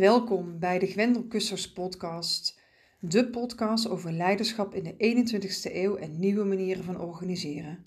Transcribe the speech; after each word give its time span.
Welkom 0.00 0.58
bij 0.58 0.78
de 0.78 0.86
Gwendel 0.86 1.24
Kussers 1.24 1.72
podcast, 1.72 2.60
de 2.98 3.30
podcast 3.30 3.88
over 3.88 4.12
leiderschap 4.12 4.74
in 4.74 4.82
de 4.84 4.94
21ste 4.94 5.74
eeuw 5.74 5.96
en 5.96 6.18
nieuwe 6.18 6.44
manieren 6.44 6.84
van 6.84 7.00
organiseren. 7.00 7.84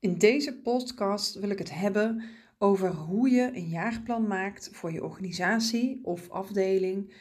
In 0.00 0.18
deze 0.18 0.54
podcast 0.54 1.34
wil 1.34 1.50
ik 1.50 1.58
het 1.58 1.74
hebben 1.74 2.24
over 2.58 2.90
hoe 2.90 3.30
je 3.30 3.50
een 3.54 3.68
jaarplan 3.68 4.26
maakt 4.26 4.70
voor 4.72 4.92
je 4.92 5.04
organisatie 5.04 6.00
of 6.02 6.28
afdeling, 6.30 7.14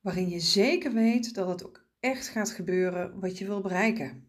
waarin 0.00 0.28
je 0.28 0.40
zeker 0.40 0.92
weet 0.92 1.34
dat 1.34 1.48
het 1.48 1.66
ook 1.66 1.84
echt 2.00 2.28
gaat 2.28 2.50
gebeuren 2.50 3.20
wat 3.20 3.38
je 3.38 3.46
wil 3.46 3.60
bereiken. 3.60 4.26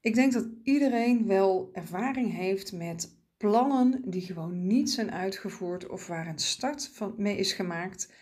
Ik 0.00 0.14
denk 0.14 0.32
dat 0.32 0.48
iedereen 0.62 1.26
wel 1.26 1.70
ervaring 1.72 2.32
heeft 2.32 2.72
met 2.72 3.15
plannen 3.36 4.02
die 4.04 4.22
gewoon 4.22 4.66
niet 4.66 4.90
zijn 4.90 5.10
uitgevoerd 5.10 5.88
of 5.88 6.06
waar 6.06 6.26
een 6.26 6.38
start 6.38 6.90
van 6.92 7.14
mee 7.16 7.36
is 7.36 7.52
gemaakt, 7.52 8.12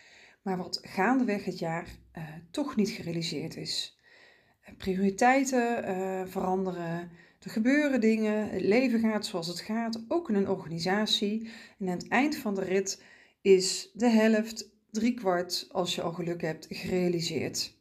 maar 0.41 0.57
wat 0.57 0.79
gaandeweg 0.81 1.45
het 1.45 1.59
jaar 1.59 1.87
uh, 2.17 2.23
toch 2.51 2.75
niet 2.75 2.89
gerealiseerd 2.89 3.55
is. 3.55 3.99
Eh, 4.61 4.73
prioriteiten 4.77 5.89
uh, 5.89 6.21
veranderen, 6.25 7.11
er 7.39 7.51
gebeuren 7.51 8.01
dingen, 8.01 8.49
het 8.49 8.61
leven 8.61 8.99
gaat 8.99 9.25
zoals 9.25 9.47
het 9.47 9.59
gaat, 9.59 10.05
ook 10.07 10.29
in 10.29 10.35
een 10.35 10.49
organisatie. 10.49 11.49
En 11.79 11.87
aan 11.89 11.97
het 11.97 12.07
eind 12.07 12.35
van 12.35 12.55
de 12.55 12.63
rit 12.63 13.03
is 13.41 13.89
de 13.93 14.09
helft, 14.09 14.69
driekwart, 14.91 15.67
als 15.71 15.95
je 15.95 16.01
al 16.01 16.13
geluk 16.13 16.41
hebt, 16.41 16.67
gerealiseerd. 16.69 17.77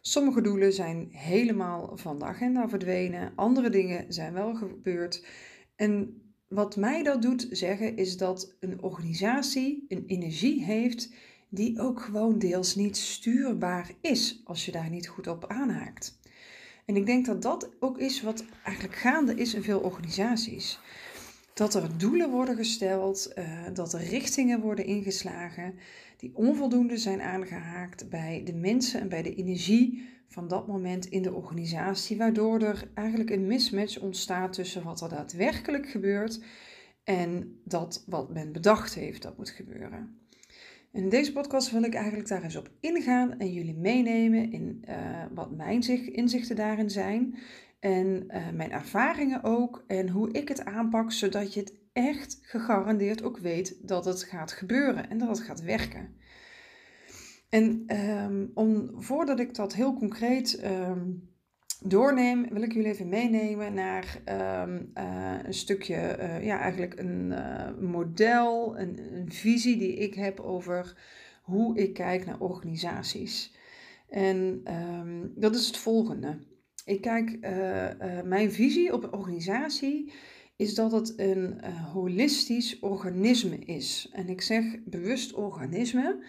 Sommige 0.00 0.40
doelen 0.40 0.72
zijn 0.72 1.08
helemaal 1.10 1.96
van 1.96 2.18
de 2.18 2.24
agenda 2.24 2.68
verdwenen, 2.68 3.32
andere 3.36 3.70
dingen 3.70 4.12
zijn 4.12 4.32
wel 4.32 4.54
gebeurd. 4.54 5.26
En 5.76 6.22
wat 6.50 6.76
mij 6.76 7.02
dat 7.02 7.22
doet 7.22 7.46
zeggen 7.50 7.96
is 7.96 8.16
dat 8.16 8.54
een 8.60 8.82
organisatie 8.82 9.84
een 9.88 10.04
energie 10.06 10.64
heeft 10.64 11.10
die 11.48 11.80
ook 11.80 12.00
gewoon 12.00 12.38
deels 12.38 12.74
niet 12.74 12.96
stuurbaar 12.96 13.90
is 14.00 14.40
als 14.44 14.64
je 14.64 14.72
daar 14.72 14.90
niet 14.90 15.08
goed 15.08 15.26
op 15.26 15.46
aanhaakt. 15.46 16.18
En 16.84 16.96
ik 16.96 17.06
denk 17.06 17.26
dat 17.26 17.42
dat 17.42 17.70
ook 17.80 17.98
is 17.98 18.22
wat 18.22 18.44
eigenlijk 18.64 18.96
gaande 18.96 19.34
is 19.34 19.54
in 19.54 19.62
veel 19.62 19.80
organisaties. 19.80 20.78
Dat 21.54 21.74
er 21.74 21.98
doelen 21.98 22.30
worden 22.30 22.56
gesteld, 22.56 23.32
uh, 23.38 23.66
dat 23.72 23.92
er 23.92 24.00
richtingen 24.00 24.60
worden 24.60 24.84
ingeslagen 24.84 25.74
die 26.20 26.36
onvoldoende 26.36 26.96
zijn 26.96 27.20
aangehaakt 27.20 28.08
bij 28.08 28.42
de 28.44 28.54
mensen 28.54 29.00
en 29.00 29.08
bij 29.08 29.22
de 29.22 29.34
energie 29.34 30.08
van 30.28 30.48
dat 30.48 30.66
moment 30.66 31.06
in 31.06 31.22
de 31.22 31.32
organisatie, 31.32 32.16
waardoor 32.16 32.60
er 32.60 32.90
eigenlijk 32.94 33.30
een 33.30 33.46
mismatch 33.46 33.98
ontstaat 33.98 34.52
tussen 34.52 34.82
wat 34.82 35.00
er 35.00 35.08
daadwerkelijk 35.08 35.88
gebeurt 35.88 36.42
en 37.04 37.60
dat 37.64 38.04
wat 38.06 38.32
men 38.32 38.52
bedacht 38.52 38.94
heeft 38.94 39.22
dat 39.22 39.36
moet 39.36 39.50
gebeuren. 39.50 40.18
in 40.92 41.08
deze 41.08 41.32
podcast 41.32 41.70
wil 41.70 41.82
ik 41.82 41.94
eigenlijk 41.94 42.28
daar 42.28 42.42
eens 42.42 42.56
op 42.56 42.70
ingaan 42.80 43.38
en 43.38 43.52
jullie 43.52 43.76
meenemen 43.76 44.52
in 44.52 44.84
uh, 44.88 44.96
wat 45.34 45.56
mijn 45.56 45.82
inzichten 46.12 46.56
daarin 46.56 46.90
zijn 46.90 47.38
en 47.80 48.24
uh, 48.28 48.50
mijn 48.54 48.72
ervaringen 48.72 49.44
ook 49.44 49.84
en 49.86 50.08
hoe 50.08 50.32
ik 50.32 50.48
het 50.48 50.64
aanpak, 50.64 51.12
zodat 51.12 51.54
je 51.54 51.60
het 51.60 51.79
echt 51.92 52.38
gegarandeerd 52.42 53.22
ook 53.22 53.38
weet 53.38 53.88
dat 53.88 54.04
het 54.04 54.22
gaat 54.22 54.52
gebeuren 54.52 55.10
en 55.10 55.18
dat 55.18 55.28
het 55.28 55.40
gaat 55.40 55.60
werken. 55.62 56.18
En 57.48 57.96
um, 57.96 58.50
om, 58.54 58.90
voordat 59.02 59.40
ik 59.40 59.54
dat 59.54 59.74
heel 59.74 59.94
concreet 59.94 60.64
um, 60.64 61.30
doorneem, 61.82 62.48
wil 62.48 62.62
ik 62.62 62.72
jullie 62.72 62.90
even 62.90 63.08
meenemen 63.08 63.74
naar 63.74 64.20
um, 64.64 64.90
uh, 64.94 65.38
een 65.42 65.54
stukje, 65.54 66.16
uh, 66.18 66.44
ja, 66.44 66.60
eigenlijk 66.60 66.98
een 66.98 67.30
uh, 67.30 67.78
model, 67.80 68.78
een, 68.78 69.14
een, 69.14 69.32
visie 69.32 69.76
die 69.76 69.94
ik 69.94 70.14
heb 70.14 70.40
over 70.40 70.96
hoe 71.42 71.78
ik 71.78 71.94
kijk 71.94 72.26
naar 72.26 72.40
organisaties. 72.40 73.58
En 74.08 74.62
dat 75.34 75.54
is 75.54 75.66
het 75.66 75.76
volgende. 75.76 76.38
Ik 76.84 77.00
kijk, 77.00 77.38
mijn 78.24 78.52
visie 78.52 78.92
op 78.92 79.02
een 79.02 79.12
organisatie 79.12 80.12
is 80.60 80.74
dat 80.74 80.92
het 80.92 81.12
een 81.16 81.64
holistisch 81.92 82.78
organisme 82.78 83.58
is. 83.58 84.08
En 84.12 84.28
ik 84.28 84.40
zeg 84.40 84.64
bewust 84.84 85.32
organisme, 85.32 86.24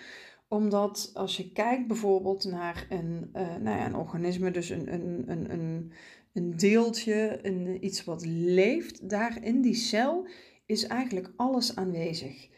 omdat 0.48 1.12
als 1.14 1.38
je 1.38 1.52
kijkt 1.52 1.88
bijvoorbeeld 1.88 2.44
naar 2.44 2.86
een, 2.90 3.30
uh, 3.34 3.42
nou 3.42 3.78
ja, 3.78 3.86
een 3.86 3.96
organisme, 3.96 4.52
dus 4.52 4.70
een, 4.70 4.94
een, 4.94 5.24
een, 5.32 5.52
een, 5.52 5.92
een 6.34 6.56
deeltje, 6.56 7.40
een, 7.42 7.86
iets 7.86 8.04
wat 8.04 8.26
leeft, 8.26 9.10
daar 9.10 9.44
in 9.44 9.62
die 9.62 9.76
cel 9.76 10.28
is 10.66 10.88
eigenlijk 10.88 11.34
alles 11.36 11.76
aanwezig. 11.76 12.50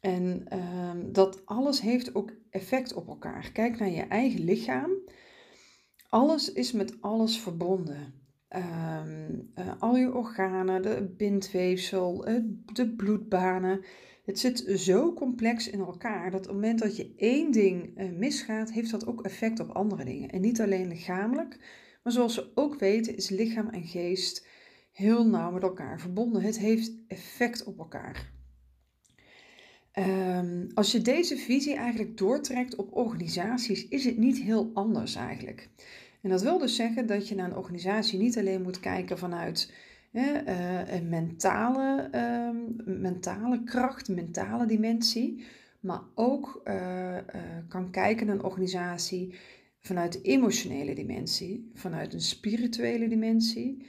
En 0.00 0.46
um, 0.58 1.12
dat 1.12 1.46
alles 1.46 1.80
heeft 1.80 2.14
ook 2.14 2.32
effect 2.50 2.94
op 2.94 3.08
elkaar. 3.08 3.52
Kijk 3.52 3.78
naar 3.78 3.90
je 3.90 4.02
eigen 4.02 4.44
lichaam. 4.44 4.90
Alles 6.08 6.52
is 6.52 6.72
met 6.72 7.00
alles 7.00 7.40
verbonden. 7.40 8.25
Um, 8.48 9.50
uh, 9.58 9.72
al 9.78 9.96
je 9.96 10.14
organen, 10.14 10.82
de 10.82 11.14
bindweefsel, 11.16 12.24
de 12.72 12.94
bloedbanen. 12.96 13.84
Het 14.24 14.38
zit 14.38 14.64
zo 14.76 15.12
complex 15.12 15.70
in 15.70 15.80
elkaar 15.80 16.30
dat 16.30 16.40
op 16.40 16.46
het 16.46 16.54
moment 16.54 16.78
dat 16.78 16.96
je 16.96 17.14
één 17.16 17.52
ding 17.52 18.00
uh, 18.00 18.10
misgaat, 18.10 18.72
heeft 18.72 18.90
dat 18.90 19.06
ook 19.06 19.22
effect 19.22 19.60
op 19.60 19.70
andere 19.70 20.04
dingen. 20.04 20.30
En 20.30 20.40
niet 20.40 20.60
alleen 20.60 20.88
lichamelijk, 20.88 21.58
maar 22.02 22.12
zoals 22.12 22.36
we 22.36 22.50
ook 22.54 22.78
weten 22.78 23.16
is 23.16 23.28
lichaam 23.28 23.68
en 23.68 23.84
geest 23.84 24.46
heel 24.92 25.26
nauw 25.26 25.50
met 25.50 25.62
elkaar 25.62 26.00
verbonden. 26.00 26.42
Het 26.42 26.58
heeft 26.58 26.92
effect 27.08 27.64
op 27.64 27.78
elkaar. 27.78 28.32
Um, 29.98 30.66
als 30.74 30.92
je 30.92 31.02
deze 31.02 31.36
visie 31.36 31.74
eigenlijk 31.74 32.16
doortrekt 32.16 32.76
op 32.76 32.96
organisaties, 32.96 33.88
is 33.88 34.04
het 34.04 34.16
niet 34.16 34.38
heel 34.38 34.70
anders 34.74 35.14
eigenlijk. 35.14 35.68
En 36.26 36.32
dat 36.32 36.42
wil 36.42 36.58
dus 36.58 36.76
zeggen 36.76 37.06
dat 37.06 37.28
je 37.28 37.34
naar 37.34 37.50
een 37.50 37.56
organisatie 37.56 38.18
niet 38.18 38.38
alleen 38.38 38.62
moet 38.62 38.80
kijken 38.80 39.18
vanuit 39.18 39.72
uh, 40.12 40.38
een 40.86 41.08
mentale, 41.08 42.08
uh, 42.14 42.94
mentale 43.00 43.62
kracht, 43.64 44.08
mentale 44.08 44.66
dimensie, 44.66 45.44
maar 45.80 46.00
ook 46.14 46.62
uh, 46.64 47.16
kan 47.68 47.90
kijken 47.90 48.26
naar 48.26 48.34
een 48.34 48.44
organisatie 48.44 49.34
vanuit 49.80 50.12
de 50.12 50.20
emotionele 50.20 50.94
dimensie, 50.94 51.70
vanuit 51.74 52.14
een 52.14 52.20
spirituele 52.20 53.08
dimensie, 53.08 53.86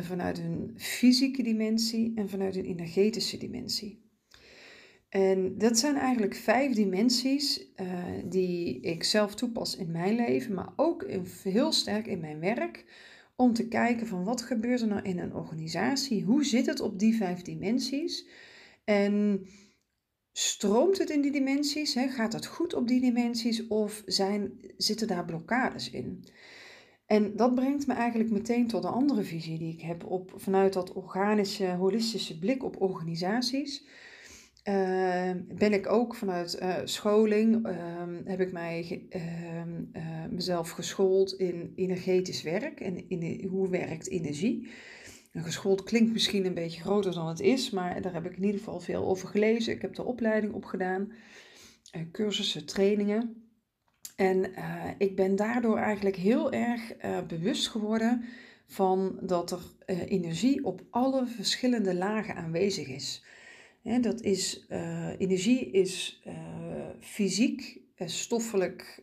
vanuit 0.00 0.38
een 0.38 0.72
fysieke 0.76 1.42
dimensie 1.42 2.12
en 2.14 2.28
vanuit 2.28 2.56
een 2.56 2.64
energetische 2.64 3.38
dimensie. 3.38 4.07
En 5.08 5.58
dat 5.58 5.78
zijn 5.78 5.96
eigenlijk 5.96 6.34
vijf 6.34 6.74
dimensies 6.74 7.72
die 8.24 8.80
ik 8.80 9.04
zelf 9.04 9.34
toepas 9.34 9.76
in 9.76 9.90
mijn 9.90 10.14
leven, 10.14 10.54
maar 10.54 10.72
ook 10.76 11.06
heel 11.42 11.72
sterk 11.72 12.06
in 12.06 12.20
mijn 12.20 12.40
werk 12.40 12.84
om 13.36 13.52
te 13.52 13.68
kijken 13.68 14.06
van 14.06 14.24
wat 14.24 14.42
gebeurt 14.42 14.80
er 14.80 14.86
nou 14.86 15.02
in 15.02 15.18
een 15.18 15.34
organisatie, 15.34 16.24
hoe 16.24 16.44
zit 16.44 16.66
het 16.66 16.80
op 16.80 16.98
die 16.98 17.16
vijf 17.16 17.42
dimensies 17.42 18.26
en 18.84 19.46
stroomt 20.32 20.98
het 20.98 21.10
in 21.10 21.20
die 21.20 21.32
dimensies, 21.32 21.92
gaat 21.92 22.32
het 22.32 22.46
goed 22.46 22.74
op 22.74 22.88
die 22.88 23.00
dimensies 23.00 23.66
of 23.66 24.02
zijn, 24.06 24.52
zitten 24.76 25.06
daar 25.06 25.24
blokkades 25.24 25.90
in? 25.90 26.24
En 27.06 27.36
dat 27.36 27.54
brengt 27.54 27.86
me 27.86 27.94
eigenlijk 27.94 28.30
meteen 28.30 28.66
tot 28.66 28.84
een 28.84 28.90
andere 28.90 29.22
visie 29.22 29.58
die 29.58 29.72
ik 29.72 29.80
heb 29.80 30.04
op, 30.04 30.32
vanuit 30.36 30.72
dat 30.72 30.92
organische, 30.92 31.66
holistische 31.66 32.38
blik 32.38 32.64
op 32.64 32.80
organisaties. 32.80 33.86
Uh, 34.68 35.30
ben 35.48 35.72
ik 35.72 35.92
ook 35.92 36.14
vanuit 36.14 36.58
uh, 36.62 36.76
scholing, 36.84 37.66
uh, 37.66 37.74
heb 38.24 38.40
ik 38.40 38.52
mij 38.52 39.06
ehm, 39.08 39.84
eh, 39.92 40.24
mezelf 40.30 40.70
geschoold 40.70 41.32
in 41.32 41.72
energetisch 41.76 42.42
werk 42.42 42.80
en 42.80 43.08
in, 43.08 43.46
hoe 43.48 43.68
werkt 43.68 44.08
energie. 44.08 44.68
En 45.32 45.42
geschoold 45.42 45.82
klinkt 45.82 46.12
misschien 46.12 46.46
een 46.46 46.54
beetje 46.54 46.80
groter 46.80 47.14
dan 47.14 47.28
het 47.28 47.40
is, 47.40 47.70
maar 47.70 48.02
daar 48.02 48.12
heb 48.12 48.24
ik 48.24 48.36
in 48.36 48.44
ieder 48.44 48.58
geval 48.58 48.80
veel 48.80 49.06
over 49.06 49.28
gelezen. 49.28 49.74
Ik 49.74 49.82
heb 49.82 49.94
de 49.94 50.04
opleiding 50.04 50.52
opgedaan, 50.52 51.12
eh, 51.90 52.02
cursussen, 52.12 52.66
trainingen. 52.66 53.50
En 54.16 54.50
ik 54.98 55.16
ben 55.16 55.36
daardoor 55.36 55.78
eigenlijk 55.78 56.16
heel 56.16 56.52
erg 56.52 56.96
bewust 57.26 57.68
geworden 57.68 58.24
van 58.66 59.18
dat 59.22 59.50
er 59.50 59.60
energie 60.06 60.64
op 60.64 60.82
alle 60.90 61.26
verschillende 61.26 61.94
lagen 61.94 62.34
aanwezig 62.34 62.88
is 62.88 63.22
dat 64.00 64.20
is, 64.20 64.66
uh, 64.68 65.20
energie 65.20 65.70
is 65.70 66.22
uh, 66.26 66.34
fysiek, 67.00 67.80
uh, 67.96 68.08
stoffelijk 68.08 69.02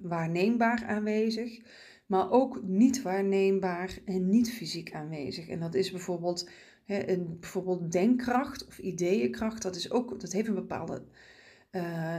waarneembaar 0.00 0.84
aanwezig, 0.86 1.60
maar 2.06 2.30
ook 2.30 2.62
niet 2.62 3.02
waarneembaar 3.02 3.98
en 4.04 4.28
niet 4.28 4.52
fysiek 4.52 4.92
aanwezig. 4.92 5.48
En 5.48 5.60
dat 5.60 5.74
is 5.74 5.90
bijvoorbeeld, 5.90 6.50
een, 6.86 7.36
bijvoorbeeld 7.40 7.92
denkkracht 7.92 8.66
of 8.66 8.78
ideeënkracht, 8.78 9.62
dat, 9.62 9.76
is 9.76 9.90
ook, 9.90 10.20
dat 10.20 10.32
heeft 10.32 10.48
een 10.48 10.54
bepaalde, 10.54 11.02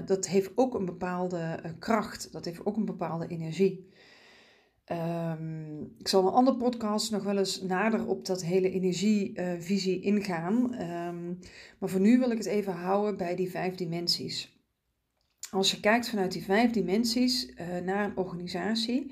dat 0.05 0.27
heeft 0.27 0.51
ook 0.55 0.73
een 0.73 0.85
bepaalde 0.85 1.75
kracht, 1.79 2.31
dat 2.31 2.45
heeft 2.45 2.65
ook 2.65 2.77
een 2.77 2.85
bepaalde 2.85 3.27
energie. 3.27 3.89
Um, 4.91 5.95
ik 5.97 6.07
zal 6.07 6.27
een 6.27 6.33
andere 6.33 6.57
podcast 6.57 7.11
nog 7.11 7.23
wel 7.23 7.37
eens 7.37 7.61
nader 7.61 8.07
op 8.07 8.25
dat 8.25 8.43
hele 8.43 8.71
energievisie 8.71 9.99
uh, 9.99 10.05
ingaan. 10.05 10.81
Um, 10.81 11.39
maar 11.79 11.89
voor 11.89 11.99
nu 11.99 12.19
wil 12.19 12.31
ik 12.31 12.37
het 12.37 12.47
even 12.47 12.73
houden 12.73 13.17
bij 13.17 13.35
die 13.35 13.49
vijf 13.49 13.75
dimensies. 13.75 14.61
als 15.51 15.71
je 15.71 15.79
kijkt 15.79 16.09
vanuit 16.09 16.31
die 16.31 16.43
vijf 16.43 16.71
dimensies 16.71 17.53
naar 17.83 18.05
een 18.05 18.17
organisatie, 18.17 19.11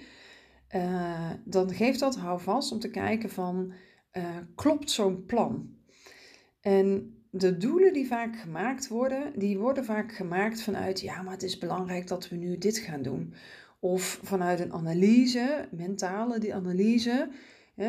dan 1.44 1.74
geeft 1.74 2.00
dat 2.00 2.16
houvast 2.16 2.72
om 2.72 2.80
te 2.80 2.90
kijken 2.90 3.30
van 3.30 3.74
klopt 4.56 4.92
zo'n 4.92 5.26
plan? 5.26 5.70
En 6.62 7.16
de 7.32 7.58
doelen 7.58 7.94
die 7.94 8.08
vaak 8.08 8.40
gemaakt 8.40 8.88
worden, 8.88 9.40
die 9.40 9.58
worden 9.58 9.86
vaak 9.86 10.16
gemaakt 10.16 10.62
vanuit, 10.62 11.02
ja, 11.02 11.22
maar 11.22 11.34
het 11.34 11.44
is 11.44 11.58
belangrijk 11.58 12.08
dat 12.08 12.30
we 12.30 12.36
nu 12.36 12.58
dit 12.58 12.78
gaan 12.78 13.02
doen. 13.02 13.34
Of 13.86 14.20
vanuit 14.24 14.60
een 14.60 14.74
analyse, 14.74 15.68
mentale 15.72 16.40
die 16.40 16.56
analyse. 16.56 17.30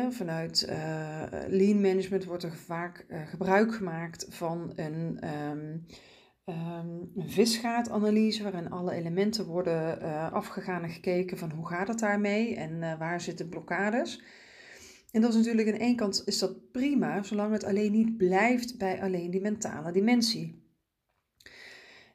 vanuit 0.09 0.67
uh, 0.69 1.23
lean 1.47 1.81
management 1.81 2.25
wordt 2.25 2.43
er 2.43 2.55
vaak 2.55 3.05
uh, 3.09 3.27
gebruik 3.27 3.75
gemaakt 3.75 4.25
van 4.29 4.73
een, 4.75 5.19
um, 5.49 7.11
visgaatanalyse, 7.17 8.43
waarin 8.43 8.69
alle 8.69 8.91
elementen 8.91 9.45
worden 9.45 9.99
uh, 10.01 10.31
afgegaan 10.31 10.83
en 10.83 10.89
gekeken 10.89 11.37
van 11.37 11.51
hoe 11.51 11.67
gaat 11.67 11.87
het 11.87 11.99
daarmee 11.99 12.55
en 12.55 12.97
waar 12.97 13.21
zitten 13.21 13.49
blokkades. 13.49 14.23
En 15.11 15.21
dat 15.21 15.29
is 15.29 15.35
natuurlijk 15.35 15.67
aan 15.67 15.79
één 15.79 15.95
kant 15.95 16.21
is 16.25 16.39
dat 16.39 16.71
prima, 16.71 17.23
zolang 17.23 17.51
het 17.51 17.63
alleen 17.63 17.91
niet 17.91 18.17
blijft 18.17 18.77
bij 18.77 19.01
alleen 19.01 19.31
die 19.31 19.41
mentale 19.41 19.91
dimensie. 19.91 20.66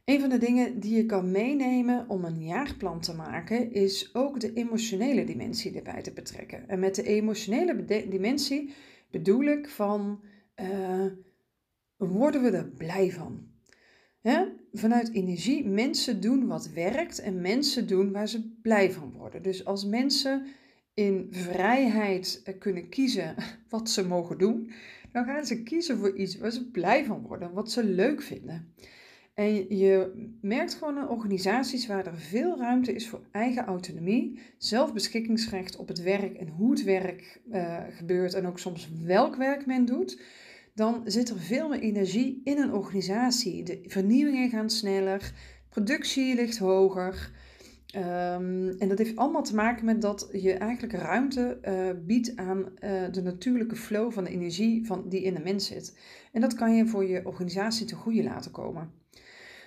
Een 0.04 0.20
van 0.20 0.28
de 0.28 0.38
dingen 0.38 0.80
die 0.80 0.96
je 0.96 1.06
kan 1.06 1.30
meenemen 1.30 2.08
om 2.08 2.24
een 2.24 2.44
jaarplan 2.44 3.00
te 3.00 3.14
maken, 3.14 3.72
is 3.72 4.14
ook 4.14 4.40
de 4.40 4.52
emotionele 4.52 5.24
dimensie 5.24 5.76
erbij 5.76 6.02
te 6.02 6.12
betrekken. 6.12 6.68
En 6.68 6.78
met 6.78 6.94
de 6.94 7.02
emotionele 7.02 7.84
dimensie 8.08 8.74
bedoel 9.10 9.44
ik 9.44 9.68
van, 9.68 10.20
uh, 10.60 11.06
worden 11.96 12.42
we 12.42 12.50
er 12.50 12.68
blij 12.68 13.10
van? 13.10 13.50
Vanuit 14.72 15.12
energie, 15.12 15.68
mensen 15.68 16.20
doen 16.20 16.46
wat 16.46 16.70
werkt 16.70 17.18
en 17.18 17.40
mensen 17.40 17.86
doen 17.86 18.12
waar 18.12 18.28
ze 18.28 18.56
blij 18.62 18.92
van 18.92 19.12
worden. 19.12 19.42
Dus 19.42 19.64
als 19.64 19.84
mensen 19.86 20.46
in 20.94 21.26
vrijheid 21.30 22.40
eh, 22.44 22.58
kunnen 22.58 22.88
kiezen 22.88 23.34
wat 23.68 23.90
ze 23.90 24.06
mogen 24.06 24.38
doen, 24.38 24.70
dan 25.12 25.24
gaan 25.24 25.46
ze 25.46 25.62
kiezen 25.62 25.98
voor 25.98 26.16
iets 26.16 26.38
waar 26.38 26.50
ze 26.50 26.70
blij 26.70 27.04
van 27.04 27.22
worden, 27.22 27.52
wat 27.52 27.70
ze 27.70 27.84
leuk 27.84 28.22
vinden. 28.22 28.74
En 29.34 29.76
je 29.76 30.12
merkt 30.40 30.74
gewoon 30.74 30.98
in 30.98 31.08
organisaties 31.08 31.86
waar 31.86 32.06
er 32.06 32.18
veel 32.18 32.58
ruimte 32.58 32.94
is 32.94 33.08
voor 33.08 33.20
eigen 33.30 33.64
autonomie, 33.64 34.40
zelfbeschikkingsrecht 34.58 35.76
op 35.76 35.88
het 35.88 36.02
werk 36.02 36.36
en 36.36 36.48
hoe 36.48 36.70
het 36.70 36.84
werk 36.84 37.40
uh, 37.50 37.78
gebeurt 37.90 38.34
en 38.34 38.46
ook 38.46 38.58
soms 38.58 38.90
welk 39.04 39.36
werk 39.36 39.66
men 39.66 39.84
doet, 39.84 40.22
dan 40.74 41.02
zit 41.04 41.28
er 41.28 41.38
veel 41.38 41.68
meer 41.68 41.80
energie 41.80 42.40
in 42.44 42.58
een 42.58 42.72
organisatie. 42.72 43.62
De 43.62 43.80
vernieuwingen 43.86 44.50
gaan 44.50 44.70
sneller, 44.70 45.32
productie 45.68 46.34
ligt 46.34 46.58
hoger. 46.58 47.30
Um, 47.96 48.68
en 48.68 48.88
dat 48.88 48.98
heeft 48.98 49.16
allemaal 49.16 49.42
te 49.42 49.54
maken 49.54 49.84
met 49.84 50.02
dat 50.02 50.28
je 50.32 50.52
eigenlijk 50.52 50.92
ruimte 50.92 51.58
uh, 51.62 51.90
biedt 52.06 52.36
aan 52.36 52.58
uh, 52.58 53.02
de 53.10 53.22
natuurlijke 53.22 53.76
flow 53.76 54.12
van 54.12 54.24
de 54.24 54.30
energie 54.30 54.86
van, 54.86 55.08
die 55.08 55.22
in 55.22 55.34
de 55.34 55.40
mens 55.40 55.66
zit. 55.66 55.98
En 56.32 56.40
dat 56.40 56.54
kan 56.54 56.74
je 56.74 56.86
voor 56.86 57.04
je 57.04 57.26
organisatie 57.26 57.86
te 57.86 57.94
goede 57.94 58.22
laten 58.22 58.50
komen. 58.50 59.01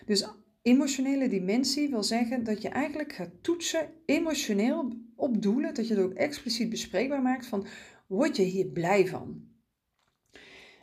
Dus 0.06 0.28
emotionele 0.62 1.28
dimensie 1.28 1.90
wil 1.90 2.04
zeggen 2.04 2.44
dat 2.44 2.62
je 2.62 2.70
eigenlijk 2.70 3.14
gaat 3.14 3.32
toetsen 3.42 3.90
emotioneel 4.06 4.94
op 5.16 5.42
doelen, 5.42 5.74
dat 5.74 5.88
je 5.88 5.94
het 5.94 6.04
ook 6.04 6.14
expliciet 6.14 6.70
bespreekbaar 6.70 7.22
maakt 7.22 7.46
van 7.46 7.68
word 8.08 8.36
je 8.36 8.44
hier 8.44 8.66
blij 8.66 9.08
van? 9.08 9.54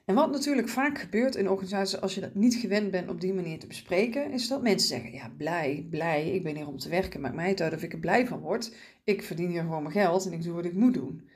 En 0.05 0.15
wat 0.15 0.31
natuurlijk 0.31 0.69
vaak 0.69 0.99
gebeurt 0.99 1.35
in 1.35 1.49
organisaties 1.49 2.01
als 2.01 2.15
je 2.15 2.21
dat 2.21 2.35
niet 2.35 2.55
gewend 2.55 2.91
bent 2.91 3.09
op 3.09 3.21
die 3.21 3.35
manier 3.35 3.59
te 3.59 3.67
bespreken, 3.67 4.31
is 4.31 4.49
dat 4.49 4.63
mensen 4.63 4.89
zeggen: 4.89 5.13
Ja, 5.13 5.33
blij, 5.37 5.87
blij, 5.91 6.31
ik 6.31 6.43
ben 6.43 6.57
hier 6.57 6.69
om 6.69 6.79
te 6.79 6.89
werken, 6.89 7.21
maakt 7.21 7.35
mij 7.35 7.49
het 7.49 7.61
uit 7.61 7.75
of 7.75 7.83
ik 7.83 7.93
er 7.93 7.99
blij 7.99 8.27
van 8.27 8.41
word. 8.41 8.75
Ik 9.05 9.23
verdien 9.23 9.51
hier 9.51 9.63
gewoon 9.63 9.83
mijn 9.83 9.95
geld 9.95 10.27
en 10.27 10.33
ik 10.33 10.43
doe 10.43 10.55
wat 10.55 10.65
ik 10.65 10.73
moet 10.73 10.95
doen. 10.95 11.29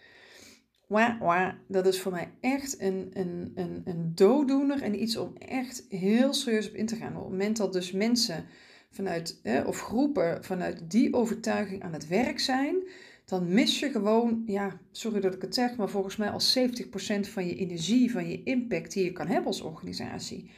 Wah, 0.87 1.53
dat 1.69 1.87
is 1.87 2.00
voor 2.00 2.12
mij 2.12 2.31
echt 2.41 2.81
een, 2.81 3.11
een, 3.12 3.53
een, 3.55 3.83
een 3.85 4.12
dooddoener 4.15 4.83
en 4.83 5.03
iets 5.03 5.17
om 5.17 5.37
echt 5.37 5.85
heel 5.88 6.35
serieus 6.35 6.69
op 6.69 6.75
in 6.75 6.87
te 6.87 6.97
gaan. 6.97 7.17
Op 7.17 7.23
het 7.23 7.31
moment 7.31 7.56
dat 7.56 7.73
dus 7.73 7.93
mensen 7.93 8.44
vanuit, 8.91 9.41
of 9.67 9.81
groepen 9.81 10.44
vanuit 10.44 10.91
die 10.91 11.15
overtuiging 11.15 11.83
aan 11.83 11.93
het 11.93 12.09
werk 12.09 12.41
zijn, 12.41 12.77
dan 13.25 13.55
mis 13.55 13.79
je 13.79 13.91
gewoon, 13.91 14.43
ja, 14.47 14.81
sorry 14.91 15.21
dat 15.21 15.35
ik 15.35 15.43
het 15.43 15.55
zeg, 15.55 15.77
maar 15.77 15.88
volgens 15.88 16.17
mij 16.17 16.31
al 16.31 16.41
70% 16.41 17.21
van 17.21 17.47
je 17.47 17.56
energie, 17.56 18.11
van 18.11 18.29
je 18.29 18.43
impact 18.43 18.93
die 18.93 19.05
je 19.05 19.12
kan 19.12 19.27
hebben 19.27 19.47
als 19.47 19.61
organisatie. 19.61 20.50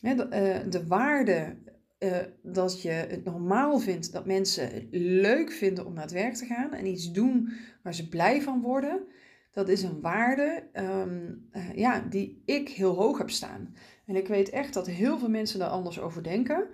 De, 0.00 0.10
uh, 0.10 0.70
de 0.70 0.86
waarde 0.86 1.56
uh, 1.98 2.16
dat 2.42 2.82
je 2.82 2.90
het 2.90 3.24
normaal 3.24 3.78
vindt 3.78 4.12
dat 4.12 4.26
mensen 4.26 4.72
het 4.72 4.86
leuk 5.00 5.52
vinden 5.52 5.86
om 5.86 5.92
naar 5.94 6.02
het 6.02 6.12
werk 6.12 6.34
te 6.34 6.44
gaan 6.44 6.72
en 6.72 6.86
iets 6.86 7.12
doen 7.12 7.52
waar 7.82 7.94
ze 7.94 8.08
blij 8.08 8.42
van 8.42 8.60
worden, 8.60 9.06
dat 9.54 9.68
is 9.68 9.82
een 9.82 10.00
waarde 10.00 10.62
um, 10.72 11.48
uh, 11.52 11.74
ja, 11.74 12.00
die 12.00 12.42
ik 12.44 12.68
heel 12.68 12.94
hoog 12.94 13.18
heb 13.18 13.30
staan. 13.30 13.74
En 14.06 14.16
ik 14.16 14.28
weet 14.28 14.50
echt 14.50 14.74
dat 14.74 14.86
heel 14.86 15.18
veel 15.18 15.30
mensen 15.30 15.58
daar 15.58 15.68
anders 15.68 16.00
over 16.00 16.22
denken. 16.22 16.68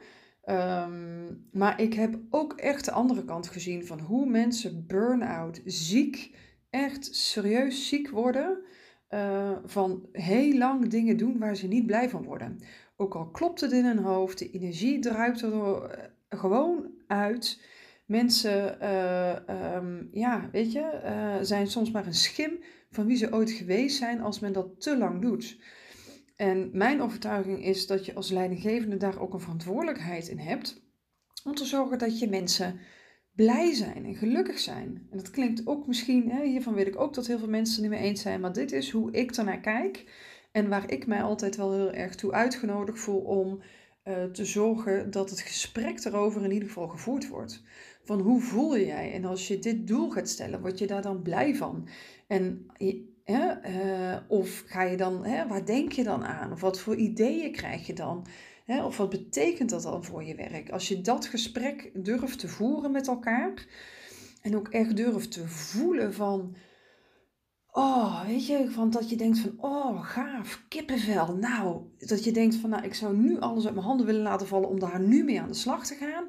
Um, 0.45 1.49
maar 1.53 1.81
ik 1.81 1.95
heb 1.95 2.19
ook 2.31 2.53
echt 2.53 2.85
de 2.85 2.93
andere 2.93 3.25
kant 3.25 3.49
gezien 3.49 3.87
van 3.87 4.01
hoe 4.01 4.27
mensen 4.27 4.87
burn-out, 4.87 5.61
ziek, 5.65 6.37
echt 6.71 7.15
serieus 7.15 7.89
ziek 7.89 8.11
worden. 8.11 8.59
Uh, 9.11 9.57
van 9.65 10.09
heel 10.13 10.59
lang 10.59 10.89
dingen 10.89 11.17
doen 11.17 11.39
waar 11.39 11.57
ze 11.57 11.67
niet 11.67 11.87
blij 11.87 12.09
van 12.09 12.25
worden. 12.25 12.59
Ook 12.97 13.15
al 13.15 13.31
klopt 13.31 13.61
het 13.61 13.73
in 13.73 13.85
hun 13.85 13.99
hoofd, 13.99 14.39
de 14.39 14.51
energie 14.51 14.99
druipt 14.99 15.43
er 15.43 15.53
uh, 15.53 15.83
gewoon 16.29 16.91
uit. 17.07 17.61
Mensen, 18.11 18.77
uh, 18.83 19.37
um, 19.75 20.09
ja, 20.13 20.49
weet 20.53 20.73
je, 20.73 21.39
zijn 21.43 21.67
soms 21.67 21.91
maar 21.91 22.07
een 22.07 22.15
schim 22.15 22.59
van 22.91 23.07
wie 23.07 23.17
ze 23.17 23.33
ooit 23.33 23.51
geweest 23.51 23.97
zijn 23.97 24.21
als 24.21 24.41
men 24.41 24.53
dat 24.53 24.81
te 24.81 24.99
lang 24.99 25.23
doet. 25.23 25.59
En 26.37 26.71
mijn 26.73 27.03
overtuiging 27.03 27.65
is 27.65 27.87
dat 27.87 28.07
je 28.07 28.15
als 28.15 28.31
leidinggevende 28.31 28.97
daar 28.97 29.21
ook 29.21 29.35
een 29.35 29.41
verantwoordelijkheid 29.41 30.29
in 30.29 30.39
hebt 30.39 30.83
om 31.45 31.55
te 31.55 31.65
zorgen 31.65 31.99
dat 31.99 32.19
je 32.19 32.29
mensen 32.29 32.81
blij 33.35 33.75
zijn 33.75 34.05
en 34.05 34.15
gelukkig 34.15 34.59
zijn. 34.59 35.07
En 35.11 35.17
dat 35.17 35.31
klinkt 35.31 35.67
ook 35.67 35.87
misschien, 35.87 36.31
hè, 36.31 36.45
hiervan 36.45 36.75
weet 36.75 36.87
ik 36.87 37.01
ook 37.01 37.15
dat 37.15 37.27
heel 37.27 37.39
veel 37.39 37.49
mensen 37.49 37.83
het 37.83 37.91
niet 37.91 38.01
mee 38.01 38.09
eens 38.09 38.23
zijn, 38.23 38.41
maar 38.41 38.53
dit 38.53 38.73
is 38.73 38.91
hoe 38.91 39.13
ik 39.13 39.31
ernaar 39.31 39.61
kijk 39.61 40.05
en 40.53 40.69
waar 40.69 40.91
ik 40.91 41.07
mij 41.07 41.23
altijd 41.23 41.57
wel 41.57 41.73
heel 41.73 41.93
erg 41.93 42.15
toe 42.15 42.33
uitgenodigd 42.33 42.99
voel 42.99 43.21
om 43.21 43.63
uh, 44.05 44.25
te 44.25 44.45
zorgen 44.45 45.11
dat 45.11 45.31
het 45.31 45.41
gesprek 45.41 46.05
erover 46.05 46.45
in 46.45 46.53
ieder 46.53 46.69
geval 46.69 46.89
gevoerd 46.89 47.29
wordt. 47.29 47.63
Van 48.05 48.21
hoe 48.21 48.41
voel 48.41 48.79
jij? 48.79 49.13
En 49.13 49.25
als 49.25 49.49
je 49.49 49.59
dit 49.59 49.87
doel 49.87 50.11
gaat 50.11 50.29
stellen, 50.29 50.61
word 50.61 50.79
je 50.79 50.87
daar 50.87 51.03
dan 51.03 51.23
blij 51.23 51.55
van? 51.55 51.89
En 52.27 52.67
uh, 53.27 54.17
of 54.29 54.65
ga 54.67 54.83
je 54.83 54.97
dan, 54.97 55.25
hè, 55.25 55.47
waar 55.47 55.65
denk 55.65 55.93
je 55.93 56.05
dan 56.05 56.25
aan? 56.25 56.53
Of 56.53 56.61
wat 56.61 56.81
voor 56.81 56.97
ideeën 56.97 57.53
krijg 57.53 57.87
je 57.87 57.93
dan? 57.93 58.27
Hè, 58.65 58.85
of 58.85 58.97
wat 58.97 59.11
betekent 59.11 59.71
dat 59.71 59.83
dan 59.83 60.05
voor 60.05 60.25
je 60.25 60.35
werk? 60.35 60.71
Als 60.71 60.89
je 60.89 61.01
dat 61.01 61.27
gesprek 61.27 61.91
durft 61.95 62.39
te 62.39 62.49
voeren 62.49 62.91
met 62.91 63.09
elkaar 63.09 63.67
en 64.43 64.57
ook 64.57 64.69
echt 64.69 64.97
durft 64.97 65.33
te 65.33 65.49
voelen 65.49 66.15
van, 66.15 66.57
oh, 67.73 68.27
weet 68.27 68.47
je, 68.47 68.71
van 68.71 68.91
dat 68.91 69.11
je 69.11 69.17
denkt 69.17 69.39
van, 69.39 69.55
oh, 69.57 70.05
gaaf, 70.05 70.65
kippenvel. 70.69 71.37
Nou, 71.37 71.83
dat 71.99 72.25
je 72.25 72.33
denkt 72.33 72.55
van, 72.55 72.71
nou, 72.71 72.85
ik 72.85 72.95
zou 72.95 73.17
nu 73.17 73.39
alles 73.39 73.65
uit 73.65 73.75
mijn 73.75 73.87
handen 73.87 74.07
willen 74.07 74.23
laten 74.23 74.47
vallen 74.47 74.69
om 74.69 74.81
daar 74.81 75.01
nu 75.01 75.25
mee 75.25 75.41
aan 75.41 75.49
de 75.49 75.55
slag 75.55 75.87
te 75.87 75.95
gaan. 75.95 76.29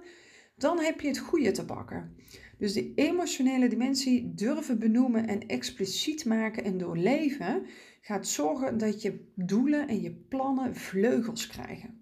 Dan 0.55 0.79
heb 0.79 1.01
je 1.01 1.07
het 1.07 1.17
goede 1.17 1.51
te 1.51 1.65
bakken. 1.65 2.15
Dus 2.57 2.73
de 2.73 2.93
emotionele 2.93 3.67
dimensie 3.69 4.33
durven 4.33 4.79
benoemen 4.79 5.27
en 5.27 5.47
expliciet 5.47 6.25
maken 6.25 6.63
en 6.63 6.77
doorleven 6.77 7.65
gaat 8.01 8.27
zorgen 8.27 8.77
dat 8.77 9.01
je 9.01 9.31
doelen 9.35 9.87
en 9.87 10.01
je 10.01 10.11
plannen 10.11 10.75
vleugels 10.75 11.47
krijgen. 11.47 12.01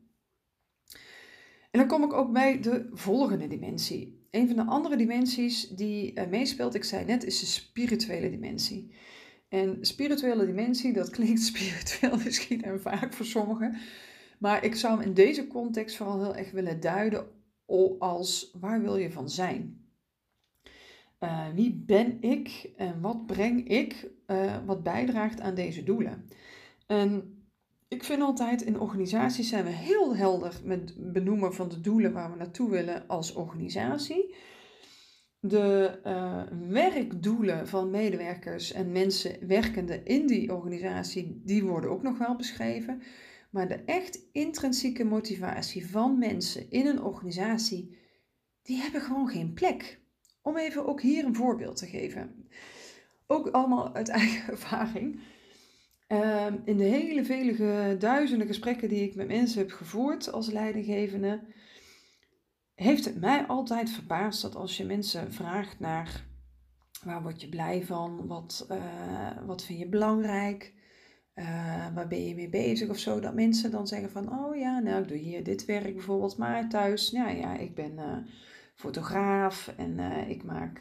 En 1.72 1.80
dan 1.80 1.88
kom 1.88 2.04
ik 2.04 2.14
ook 2.14 2.32
bij 2.32 2.60
de 2.60 2.90
volgende 2.92 3.48
dimensie. 3.48 4.28
Een 4.32 4.48
van 4.48 4.56
de 4.56 4.66
andere 4.66 4.96
dimensies 4.96 5.68
die 5.70 6.14
uh, 6.14 6.28
meespeelt, 6.28 6.76
ik 6.76 6.84
zei 6.84 7.06
net, 7.06 7.24
is 7.24 7.40
de 7.40 7.46
spirituele 7.46 8.30
dimensie. 8.30 8.94
En 9.50 9.78
spirituele 9.82 10.46
dimensie, 10.46 10.94
dat 10.94 11.10
klinkt 11.20 11.42
spiritueel 11.42 12.18
misschien 12.24 12.64
en 12.64 12.82
vaak 12.82 13.14
voor 13.14 13.26
sommigen. 13.26 13.78
Maar 14.40 14.64
ik 14.64 14.76
zou 14.76 14.98
hem 14.98 15.08
in 15.08 15.14
deze 15.14 15.48
context 15.48 15.96
vooral 15.96 16.24
heel 16.24 16.36
erg 16.36 16.52
willen 16.52 16.80
duiden 16.80 17.28
als 18.00 18.56
waar 18.60 18.82
wil 18.82 18.96
je 18.96 19.12
van 19.12 19.30
zijn? 19.30 19.88
Uh, 21.20 21.48
wie 21.54 21.84
ben 21.86 22.22
ik 22.22 22.72
en 22.78 23.02
wat 23.02 23.26
breng 23.26 23.68
ik 23.68 24.10
uh, 24.28 24.66
wat 24.66 24.84
bijdraagt 24.84 25.42
aan 25.42 25.56
deze 25.56 25.84
doelen? 25.84 26.26
En 26.88 27.38
ik 27.88 28.04
vind 28.04 28.22
altijd 28.22 28.62
in 28.62 28.80
organisaties 28.80 29.50
zijn 29.50 29.64
we 29.64 29.70
heel 29.70 30.16
helder 30.16 30.60
met 30.64 30.94
benoemen 30.98 31.54
van 31.54 31.70
de 31.70 31.82
doelen 31.82 32.14
waar 32.14 32.32
we 32.32 32.38
naartoe 32.38 32.70
willen 32.70 33.08
als 33.08 33.34
organisatie. 33.34 34.36
De 35.42 36.00
uh, 36.06 36.44
werkdoelen 36.70 37.68
van 37.68 37.90
medewerkers 37.90 38.72
en 38.72 38.92
mensen 38.92 39.48
werkende 39.48 40.04
in 40.04 40.28
die 40.28 40.54
organisatie, 40.54 41.42
die 41.46 41.64
worden 41.64 41.90
ook 41.90 42.04
nog 42.04 42.18
wel 42.18 42.36
beschreven. 42.36 43.02
Maar 43.50 43.68
de 43.68 43.84
echt 43.86 44.20
intrinsieke 44.32 45.04
motivatie 45.04 45.90
van 45.90 46.18
mensen 46.18 46.72
in 46.72 46.86
een 46.86 47.04
organisatie 47.04 47.98
die 48.62 48.78
hebben 48.78 49.02
gewoon 49.02 49.30
geen 49.30 49.54
plek. 49.54 50.00
Om 50.42 50.58
even 50.58 50.88
ook 50.88 51.02
hier 51.02 51.26
een 51.26 51.36
voorbeeld 51.36 51.78
te 51.78 51.88
geven. 51.88 52.48
Ook 53.28 53.48
allemaal 53.48 53.96
uit 53.96 54.10
eigen 54.20 54.52
ervaring. 54.52 55.20
Ehm, 56.08 56.56
in 56.66 56.78
de 56.78 56.84
hele 56.84 57.26
vele 57.26 57.98
duizenden 57.98 58.48
gesprekken 58.48 58.90
die 58.90 59.04
ik 59.04 59.16
met 59.16 59.28
mensen 59.28 59.60
heb 59.60 59.72
gevoerd 59.72 60.32
als 60.32 60.52
leidinggevende, 60.52 61.42
heeft 62.80 63.06
het 63.06 63.20
mij 63.20 63.46
altijd 63.46 63.90
verbaasd 63.90 64.42
dat 64.42 64.56
als 64.56 64.78
je 64.78 64.86
mensen 64.86 65.34
vraagt 65.34 65.80
naar 65.80 66.26
waar 67.04 67.22
word 67.22 67.42
je 67.42 67.50
blij 67.50 67.86
van, 67.86 68.28
wat, 68.28 68.68
uh, 68.72 69.38
wat 69.46 69.64
vind 69.64 69.80
je 69.80 69.88
belangrijk, 69.88 70.74
uh, 71.36 71.46
waar 71.94 72.08
ben 72.08 72.26
je 72.28 72.36
mee 72.36 72.50
bezig? 72.50 72.90
of 72.90 72.98
zo, 72.98 73.20
dat 73.20 73.34
mensen 73.34 73.72
dan 73.72 73.88
zeggen 73.88 74.12
van, 74.12 74.40
oh 74.40 74.56
ja, 74.56 74.80
nou 74.80 75.02
ik 75.02 75.08
doe 75.08 75.18
hier 75.18 75.44
dit 75.44 75.66
werk 75.66 75.94
bijvoorbeeld, 75.94 76.38
maar 76.38 76.70
thuis, 76.70 77.10
ja, 77.10 77.30
ja 77.30 77.58
ik 77.58 77.76
ben 77.76 77.92
uh, 77.92 78.18
fotograaf 78.76 79.74
en 79.78 80.00
ik 80.30 80.44
maak 80.44 80.80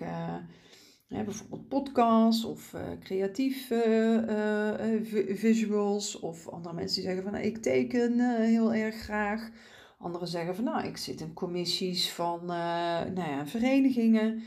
bijvoorbeeld 1.08 1.68
podcasts 1.68 2.44
of 2.44 2.74
creatieve 3.00 3.74
visuals. 5.28 6.20
Of 6.20 6.48
andere 6.48 6.74
mensen 6.74 6.94
die 6.94 7.04
zeggen 7.04 7.22
van, 7.22 7.32
nou, 7.32 7.44
ik 7.44 7.58
teken 7.62 8.40
heel 8.40 8.74
erg 8.74 8.94
graag. 8.94 9.50
Anderen 9.98 10.28
zeggen 10.28 10.54
van 10.54 10.64
nou, 10.64 10.86
ik 10.86 10.96
zit 10.96 11.20
in 11.20 11.32
commissies 11.32 12.12
van 12.12 12.40
uh, 12.42 12.48
nou 13.14 13.30
ja, 13.30 13.46
verenigingen. 13.46 14.42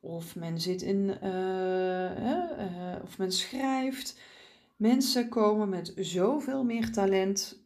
Of 0.00 0.36
men 0.36 0.60
zit 0.60 0.82
in, 0.82 1.16
uh, 1.22 2.18
uh, 2.18 3.02
of 3.02 3.18
men 3.18 3.32
schrijft. 3.32 4.20
Mensen 4.76 5.28
komen 5.28 5.68
met 5.68 5.92
zoveel 5.96 6.64
meer 6.64 6.92
talent. 6.92 7.62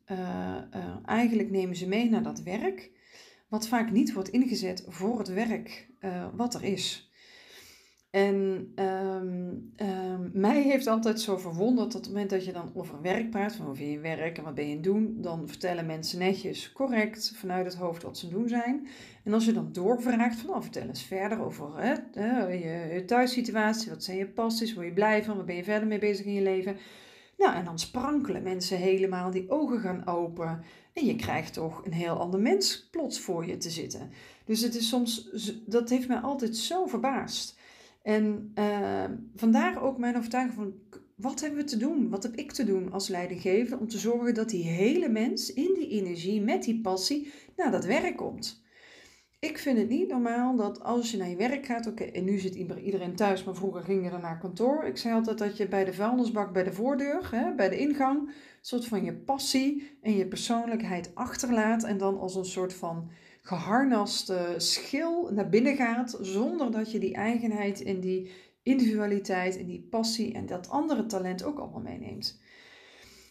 eigenlijk 1.05 1.51
nemen 1.51 1.77
ze 1.77 1.89
mee 1.89 2.11
naar 2.11 2.23
dat 2.23 2.43
werk. 2.43 2.91
Wat 3.49 3.69
vaak 3.69 3.91
niet 3.91 4.13
wordt 4.13 4.29
ingezet 4.29 4.85
voor 4.89 5.19
het 5.19 5.29
werk 5.29 5.89
wat 6.37 6.55
er 6.55 6.65
is. 6.65 7.12
En 8.13 8.73
um, 8.77 9.73
mij 10.33 10.63
heeft 10.63 10.87
altijd 10.87 11.21
zo 11.21 11.37
verwonderd 11.37 11.93
dat 11.93 11.95
op 11.95 12.03
het 12.03 12.13
moment 12.13 12.31
dat 12.31 12.45
je 12.45 12.53
dan 12.53 12.71
over 12.75 13.03
werk 13.03 13.31
praat, 13.31 13.55
van 13.55 13.67
over 13.67 13.85
je 13.85 13.99
werk 13.99 14.39
en 14.39 14.45
wat 14.45 14.55
ben 14.55 14.65
je 14.65 14.71
aan 14.71 14.77
het 14.77 14.85
doen, 14.85 15.17
dan 15.19 15.49
vertellen 15.49 15.87
mensen 15.87 16.19
netjes, 16.19 16.73
correct, 16.73 17.33
vanuit 17.35 17.65
het 17.65 17.75
hoofd 17.75 18.03
wat 18.03 18.19
ze 18.19 18.29
doen 18.29 18.49
zijn. 18.49 18.87
En 19.25 19.33
als 19.33 19.45
je 19.45 19.53
dan 19.53 19.69
doorvraagt 19.73 20.41
van, 20.41 20.55
oh, 20.55 20.63
vertel 20.63 20.89
eens 20.89 21.03
verder 21.03 21.41
over 21.41 21.71
hè, 21.77 21.93
je, 22.47 22.95
je 22.95 23.05
thuissituatie, 23.05 23.91
wat 23.91 24.05
zijn 24.05 24.17
je 24.17 24.27
passies, 24.27 24.75
word 24.75 24.87
je 24.87 24.93
blij 24.93 25.25
van, 25.25 25.37
wat 25.37 25.47
ben 25.47 25.57
je 25.57 25.65
verder 25.65 25.89
mee 25.89 25.99
bezig 25.99 26.27
in 26.27 26.35
je 26.35 26.43
leven. 26.43 26.77
Nou, 27.39 27.55
en 27.55 27.65
dan 27.65 27.79
sprankelen 27.79 28.43
mensen 28.43 28.79
helemaal, 28.79 29.31
die 29.31 29.51
ogen 29.51 29.81
gaan 29.81 30.07
open. 30.07 30.63
En 30.93 31.07
je 31.07 31.17
krijgt 31.17 31.53
toch 31.53 31.85
een 31.85 31.93
heel 31.93 32.19
ander 32.19 32.41
mens 32.41 32.89
plots 32.91 33.21
voor 33.21 33.47
je 33.47 33.57
te 33.57 33.71
zitten. 33.71 34.11
Dus 34.45 34.61
het 34.61 34.75
is 34.75 34.89
soms, 34.89 35.31
dat 35.67 35.91
heeft 35.91 36.09
mij 36.09 36.19
altijd 36.19 36.57
zo 36.57 36.87
verbaasd. 36.87 37.61
En 38.03 38.53
uh, 38.55 39.05
vandaar 39.35 39.83
ook 39.83 39.99
mijn 39.99 40.17
overtuiging 40.17 40.55
van 40.55 40.75
wat 41.17 41.41
hebben 41.41 41.59
we 41.59 41.65
te 41.65 41.77
doen? 41.77 42.09
Wat 42.09 42.23
heb 42.23 42.35
ik 42.35 42.53
te 42.53 42.65
doen 42.65 42.93
als 42.93 43.09
leidinggever 43.09 43.79
om 43.79 43.89
te 43.89 43.99
zorgen 43.99 44.35
dat 44.35 44.49
die 44.49 44.65
hele 44.65 45.09
mens 45.09 45.53
in 45.53 45.75
die 45.75 45.89
energie, 45.89 46.41
met 46.41 46.63
die 46.63 46.81
passie, 46.81 47.33
naar 47.57 47.71
dat 47.71 47.85
werk 47.85 48.17
komt? 48.17 48.63
Ik 49.39 49.59
vind 49.59 49.79
het 49.79 49.89
niet 49.89 50.09
normaal 50.09 50.57
dat 50.57 50.83
als 50.83 51.11
je 51.11 51.17
naar 51.17 51.29
je 51.29 51.37
werk 51.37 51.67
gaat, 51.67 51.87
oké, 51.87 52.05
en 52.05 52.25
nu 52.25 52.39
zit 52.39 52.55
iedereen 52.55 53.17
thuis, 53.17 53.45
maar 53.45 53.55
vroeger 53.55 53.83
ging 53.83 54.05
je 54.05 54.19
naar 54.19 54.39
kantoor. 54.39 54.85
Ik 54.85 54.97
zei 54.97 55.15
altijd 55.15 55.39
dat 55.39 55.57
je 55.57 55.69
bij 55.69 55.85
de 55.85 55.93
vuilnisbak, 55.93 56.53
bij 56.53 56.63
de 56.63 56.73
voordeur, 56.73 57.29
hè, 57.31 57.55
bij 57.55 57.69
de 57.69 57.79
ingang, 57.79 58.21
een 58.21 58.35
soort 58.61 58.85
van 58.85 59.05
je 59.05 59.15
passie 59.15 59.99
en 60.03 60.17
je 60.17 60.27
persoonlijkheid 60.27 61.11
achterlaat 61.15 61.85
en 61.85 61.99
dan 61.99 62.19
als 62.19 62.35
een 62.35 62.45
soort 62.45 62.75
van 62.75 63.11
geharnaste 63.43 64.55
schil 64.57 65.33
naar 65.33 65.49
binnen 65.49 65.77
gaat, 65.77 66.19
zonder 66.21 66.71
dat 66.71 66.93
je 66.93 66.99
die 66.99 67.15
eigenheid 67.15 67.83
en 67.83 68.01
die 68.01 68.31
individualiteit 68.63 69.59
en 69.59 69.67
die 69.67 69.87
passie 69.91 70.35
en 70.35 70.47
dat 70.47 70.69
andere 70.69 71.07
talent 71.07 71.43
ook 71.43 71.59
allemaal 71.59 71.81
meeneemt. 71.81 72.41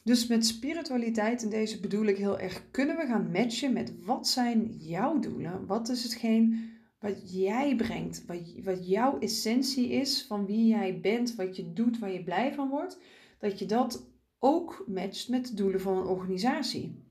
Dus 0.04 0.28
met 0.28 0.46
spiritualiteit, 0.46 1.44
en 1.44 1.50
deze 1.50 1.80
bedoel 1.80 2.06
ik 2.06 2.18
heel 2.18 2.40
erg, 2.40 2.64
kunnen 2.72 2.98
we 2.98 3.06
gaan 3.06 3.32
matchen 3.32 3.74
met 3.74 4.04
wat 4.06 4.28
zijn 4.28 4.76
jouw 4.78 5.20
doelen? 5.20 5.66
Wat 5.66 5.90
is 5.90 6.04
hetgeen 6.04 6.70
wat 7.00 7.34
jij 7.34 7.76
brengt, 7.76 8.26
wat, 8.26 8.54
wat 8.64 8.88
jouw 8.88 9.20
essentie 9.20 9.90
is 9.90 10.26
van 10.28 10.46
wie 10.46 10.68
jij 10.68 11.00
bent, 11.00 11.36
wat 11.36 11.56
je 11.56 11.74
doet, 11.74 12.00
waar 12.00 12.12
je 12.12 12.24
blij 12.24 12.54
van 12.54 12.70
wordt, 12.70 13.00
dat 13.40 13.60
je 13.60 13.66
dat 13.66 14.10
ook 14.40 14.84
matcht 14.88 15.30
met 15.30 15.48
de 15.48 15.54
doelen 15.54 15.82
van 15.82 15.98
een 15.98 16.08
organisatie. 16.08 17.06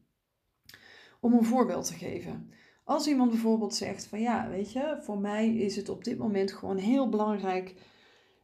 Om 1.21 1.33
een 1.33 1.45
voorbeeld 1.45 1.87
te 1.87 1.95
geven. 1.95 2.51
Als 2.91 3.07
iemand 3.07 3.31
bijvoorbeeld 3.31 3.75
zegt 3.75 4.07
van 4.07 4.21
ja, 4.21 4.49
weet 4.49 4.73
je, 4.73 4.99
voor 5.01 5.19
mij 5.19 5.55
is 5.55 5.77
het 5.77 5.89
op 5.89 6.05
dit 6.05 6.19
moment 6.19 6.53
gewoon 6.53 6.77
heel 6.77 7.09
belangrijk. 7.09 7.75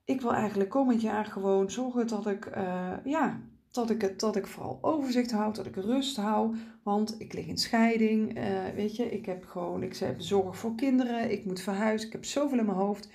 Ik 0.05 0.21
wil 0.21 0.33
eigenlijk 0.35 0.71
komend 0.71 1.01
jaar 1.01 1.25
gewoon 1.25 1.71
zorgen 1.71 2.07
dat 2.07 2.27
ik, 2.27 2.57
uh, 2.57 2.93
ja, 3.05 3.41
dat 3.71 3.91
ik, 3.91 4.01
het, 4.01 4.21
dat 4.21 4.37
ik 4.37 4.47
vooral 4.47 4.79
overzicht 4.81 5.31
hou, 5.31 5.55
dat 5.55 5.67
ik 5.67 5.77
rust 5.77 6.17
hou. 6.17 6.57
Want 6.83 7.21
ik 7.21 7.33
lig 7.33 7.47
in 7.47 7.59
scheiding, 7.59 8.39
uh, 8.39 8.69
weet 8.75 8.97
je, 8.97 9.11
ik 9.11 9.27
heb 9.27 9.45
gewoon, 9.45 9.83
ik 9.83 9.97
heb 9.97 10.21
zorg 10.21 10.57
voor 10.57 10.75
kinderen, 10.75 11.31
ik 11.31 11.45
moet 11.45 11.61
verhuizen, 11.61 12.07
ik 12.07 12.13
heb 12.13 12.25
zoveel 12.25 12.59
in 12.59 12.67
mijn 12.67 12.79
hoofd. 12.79 13.09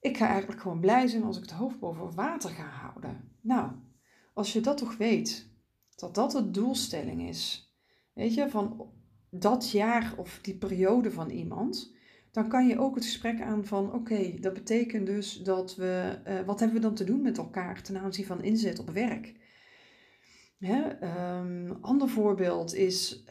Ik 0.00 0.16
ga 0.16 0.28
eigenlijk 0.28 0.60
gewoon 0.60 0.80
blij 0.80 1.06
zijn 1.06 1.24
als 1.24 1.36
ik 1.36 1.42
het 1.42 1.52
hoofd 1.52 1.78
boven 1.78 2.14
water 2.14 2.50
ga 2.50 2.68
houden. 2.68 3.30
Nou, 3.40 3.70
als 4.34 4.52
je 4.52 4.60
dat 4.60 4.78
toch 4.78 4.96
weet, 4.96 5.48
dat 5.96 6.14
dat 6.14 6.30
de 6.30 6.50
doelstelling 6.50 7.28
is. 7.28 7.72
Weet 8.12 8.34
je, 8.34 8.50
van 8.50 8.92
dat 9.38 9.70
jaar 9.70 10.14
of 10.16 10.38
die 10.42 10.54
periode 10.54 11.10
van 11.10 11.30
iemand, 11.30 11.92
dan 12.30 12.48
kan 12.48 12.66
je 12.66 12.78
ook 12.78 12.94
het 12.94 13.04
gesprek 13.04 13.40
aan 13.40 13.64
van 13.64 13.92
oké, 13.92 14.34
dat 14.40 14.54
betekent 14.54 15.06
dus 15.06 15.42
dat 15.42 15.76
we, 15.76 16.18
uh, 16.28 16.40
wat 16.46 16.60
hebben 16.60 16.76
we 16.76 16.82
dan 16.82 16.94
te 16.94 17.04
doen 17.04 17.22
met 17.22 17.38
elkaar 17.38 17.82
ten 17.82 17.98
aanzien 17.98 18.24
van 18.24 18.42
inzet 18.42 18.78
op 18.78 18.90
werk? 18.90 19.34
Hè? 20.58 20.82
Um, 21.38 21.78
ander 21.80 22.08
voorbeeld 22.08 22.74
is, 22.74 23.24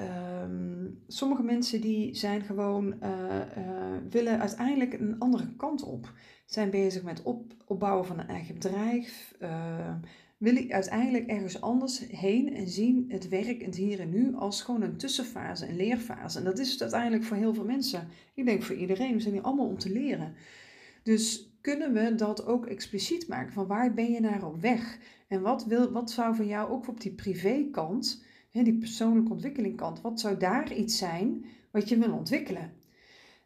um, 0.44 1.04
sommige 1.08 1.44
mensen 1.44 1.82
die 1.82 2.16
zijn 2.16 2.42
gewoon, 2.42 2.96
uh, 3.04 3.10
uh, 3.58 3.98
willen 4.10 4.40
uiteindelijk 4.40 4.94
een 4.94 5.20
andere 5.20 5.56
kant 5.56 5.84
op. 5.84 6.14
Zijn 6.46 6.70
bezig 6.70 7.04
met 7.04 7.24
op, 7.24 7.54
opbouwen 7.66 8.06
van 8.06 8.20
een 8.20 8.28
eigen 8.28 8.54
bedrijf, 8.54 9.36
wil 10.44 10.56
ik 10.56 10.72
uiteindelijk 10.72 11.28
ergens 11.28 11.62
anders 11.62 12.00
heen 12.08 12.54
en 12.54 12.68
zien 12.68 13.06
het 13.08 13.30
werk, 13.30 13.62
het 13.62 13.76
hier 13.76 14.00
en 14.00 14.10
nu, 14.10 14.36
als 14.36 14.62
gewoon 14.62 14.82
een 14.82 14.98
tussenfase, 14.98 15.68
een 15.68 15.76
leerfase. 15.76 16.38
En 16.38 16.44
dat 16.44 16.60
is 16.60 16.72
het 16.72 16.82
uiteindelijk 16.82 17.24
voor 17.24 17.38
heel 17.38 17.54
veel 17.54 17.66
mensen. 17.66 18.08
Ik 18.34 18.46
denk 18.46 18.64
voor 18.64 18.76
iedereen, 18.76 19.14
we 19.14 19.20
zijn 19.20 19.34
hier 19.34 19.44
allemaal 19.44 19.68
om 19.68 19.78
te 19.78 19.92
leren. 19.92 20.34
Dus 21.04 21.54
kunnen 21.62 21.94
we 21.94 22.16
dat 22.16 22.46
ook 22.46 22.66
expliciet 22.66 23.28
maken, 23.28 23.54
van 23.54 23.68
waar 23.68 23.94
ben 23.94 24.12
je 24.12 24.20
naar 24.20 24.46
op 24.46 24.62
weg? 24.62 25.00
En 25.28 25.42
wat, 25.42 25.66
wil, 25.66 25.92
wat 25.92 26.12
zou 26.12 26.36
van 26.36 26.48
jou 26.48 26.72
ook 26.72 26.88
op 26.88 27.02
die 27.02 27.14
privékant, 27.14 28.24
die 28.52 28.78
persoonlijke 28.78 29.32
ontwikkelingkant, 29.32 30.02
wat 30.02 30.20
zou 30.20 30.38
daar 30.38 30.74
iets 30.74 30.98
zijn 30.98 31.46
wat 31.72 31.90
je 31.90 31.98
wil 31.98 32.14
ontwikkelen? 32.14 32.74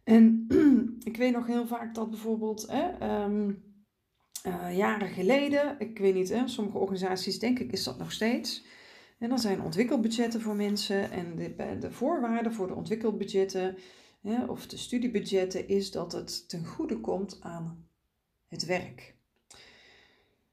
En 0.04 0.48
ik 1.04 1.18
weet 1.18 1.34
nog 1.34 1.48
heel 1.48 1.68
vaak 1.68 1.96
dat 1.96 2.10
bijvoorbeeld... 2.10 2.68
Hè, 2.70 2.90
uh, 4.48 4.78
jaren 4.78 5.10
geleden, 5.10 5.76
ik 5.80 6.00
weet 6.00 6.14
niet, 6.14 6.30
hè, 6.30 6.48
sommige 6.48 6.78
organisaties 6.78 7.40
denk 7.40 7.60
ik 7.60 7.72
is 7.72 7.84
dat 7.84 7.98
nog 7.98 8.12
steeds. 8.12 8.66
En 9.20 9.30
dan 9.30 9.40
zijn 9.40 9.62
ontwikkelbudgetten 9.62 10.42
voor 10.42 10.56
mensen 10.56 11.12
en 11.12 11.36
de, 11.36 11.78
de 11.80 11.92
voorwaarden 11.92 12.54
voor 12.54 12.68
de 12.68 12.76
ontwikkelbudgetten 12.76 13.78
of 14.48 14.68
de 14.68 14.78
studiebudgetten 14.78 15.68
is 15.68 15.92
dat 15.92 16.12
het 16.12 16.50
ten 16.50 16.66
goede 16.66 17.00
komt 17.00 17.38
aan 17.42 17.88
het 18.48 18.66
werk. 18.66 19.17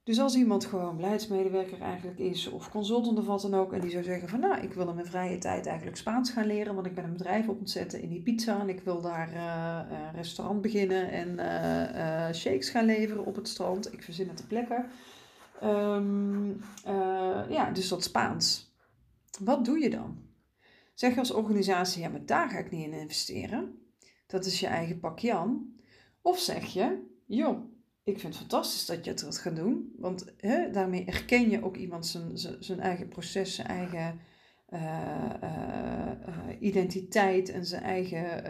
Dus 0.04 0.20
als 0.20 0.34
iemand 0.34 0.64
gewoon 0.64 0.96
beleidsmedewerker 0.96 1.80
eigenlijk 1.80 2.18
is 2.18 2.46
of 2.46 2.70
consultant 2.70 3.18
of 3.18 3.26
wat 3.26 3.40
dan 3.40 3.54
ook 3.54 3.72
en 3.72 3.80
die 3.80 3.90
zou 3.90 4.04
zeggen 4.04 4.28
van 4.28 4.40
nou 4.40 4.60
ik 4.60 4.72
wil 4.72 4.88
in 4.88 4.94
mijn 4.94 5.06
vrije 5.06 5.38
tijd 5.38 5.66
eigenlijk 5.66 5.96
Spaans 5.96 6.30
gaan 6.30 6.46
leren 6.46 6.74
want 6.74 6.86
ik 6.86 6.94
ben 6.94 7.04
een 7.04 7.12
bedrijf 7.12 7.48
op 7.48 7.58
het 7.58 7.70
zetten 7.70 8.00
in 8.00 8.08
die 8.08 8.22
pizza 8.22 8.60
en 8.60 8.68
ik 8.68 8.80
wil 8.80 9.00
daar 9.00 9.34
een 9.90 10.12
restaurant 10.14 10.60
beginnen 10.60 11.10
en 11.10 11.28
uh, 11.28 12.34
shakes 12.34 12.68
gaan 12.68 12.84
leveren 12.84 13.24
op 13.24 13.34
het 13.34 13.48
strand. 13.48 13.92
Ik 13.92 14.02
verzin 14.02 14.28
het 14.28 14.36
ter 14.36 14.46
plekke. 14.46 14.84
Um, 15.62 16.60
ja, 17.48 17.70
dus 17.72 17.88
dat 17.88 18.02
Spaans. 18.02 18.74
Wat 19.40 19.64
doe 19.64 19.78
je 19.78 19.90
dan? 19.90 20.18
Zeg 20.94 21.12
je 21.12 21.18
als 21.18 21.32
organisatie 21.32 22.02
ja 22.02 22.08
maar 22.08 22.26
daar 22.26 22.50
ga 22.50 22.58
ik 22.58 22.70
niet 22.70 22.86
in 22.86 22.92
investeren. 22.92 23.78
Dat 24.26 24.44
is 24.44 24.60
je 24.60 24.66
eigen 24.66 25.00
pak 25.00 25.18
Jan. 25.18 25.74
Of 26.22 26.38
zeg 26.38 26.64
je 26.64 27.02
joh 27.26 27.72
ik 28.04 28.18
vind 28.18 28.22
het 28.22 28.36
fantastisch 28.36 28.86
dat 28.86 29.04
je 29.04 29.10
het 29.10 29.38
gaan 29.38 29.54
doen. 29.54 29.94
Want 29.98 30.34
hè, 30.36 30.70
daarmee 30.70 31.04
erken 31.04 31.50
je 31.50 31.64
ook 31.64 31.76
iemand 31.76 32.06
zijn, 32.06 32.38
zijn, 32.58 32.80
eigen 32.80 33.08
proces, 33.08 33.54
zijn 33.54 33.68
eigen 33.68 34.20
uh, 34.68 35.30
uh, 35.42 36.60
identiteit 36.60 37.48
en 37.48 37.66
zijn 37.66 37.82
eigen 37.82 38.42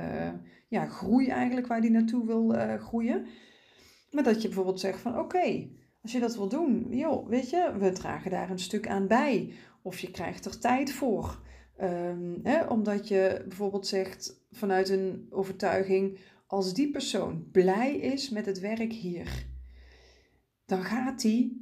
ja, 0.69 0.87
groei 0.87 1.29
eigenlijk, 1.29 1.67
waar 1.67 1.81
die 1.81 1.91
naartoe 1.91 2.27
wil 2.27 2.55
groeien. 2.79 3.27
Maar 4.11 4.25
dat 4.25 4.43
je 4.43 4.49
bijvoorbeeld 4.49 4.81
zegt 4.81 5.01
van 5.01 5.19
oké, 5.19 5.69
als 6.03 6.13
je 6.13 6.21
dat 6.21 6.37
wil 6.37 6.49
doen, 6.49 6.87
joh, 6.91 7.29
weet 7.29 7.51
je, 7.51 7.73
we 7.79 7.93
dragen 7.93 8.31
daar 8.31 8.51
een 8.51 8.59
stuk 8.59 8.89
aan 8.89 9.07
bij. 9.07 9.53
Of 9.83 9.99
je 9.99 10.11
krijgt 10.11 10.45
er 10.45 10.59
tijd 10.59 10.93
voor. 10.93 11.43
Um, 11.81 12.41
hè, 12.43 12.65
omdat 12.65 13.09
je 13.09 13.45
bijvoorbeeld 13.49 13.87
zegt 13.87 14.47
vanuit 14.51 14.89
een 14.89 15.27
overtuiging, 15.31 16.19
als 16.55 16.75
die 16.75 16.91
persoon 16.91 17.51
blij 17.53 17.97
is 17.97 18.31
met 18.31 18.47
het 18.47 18.61
werk 18.61 18.93
hier, 18.93 19.47
dan 20.67 20.83
gaat 20.83 21.23
hij, 21.23 21.53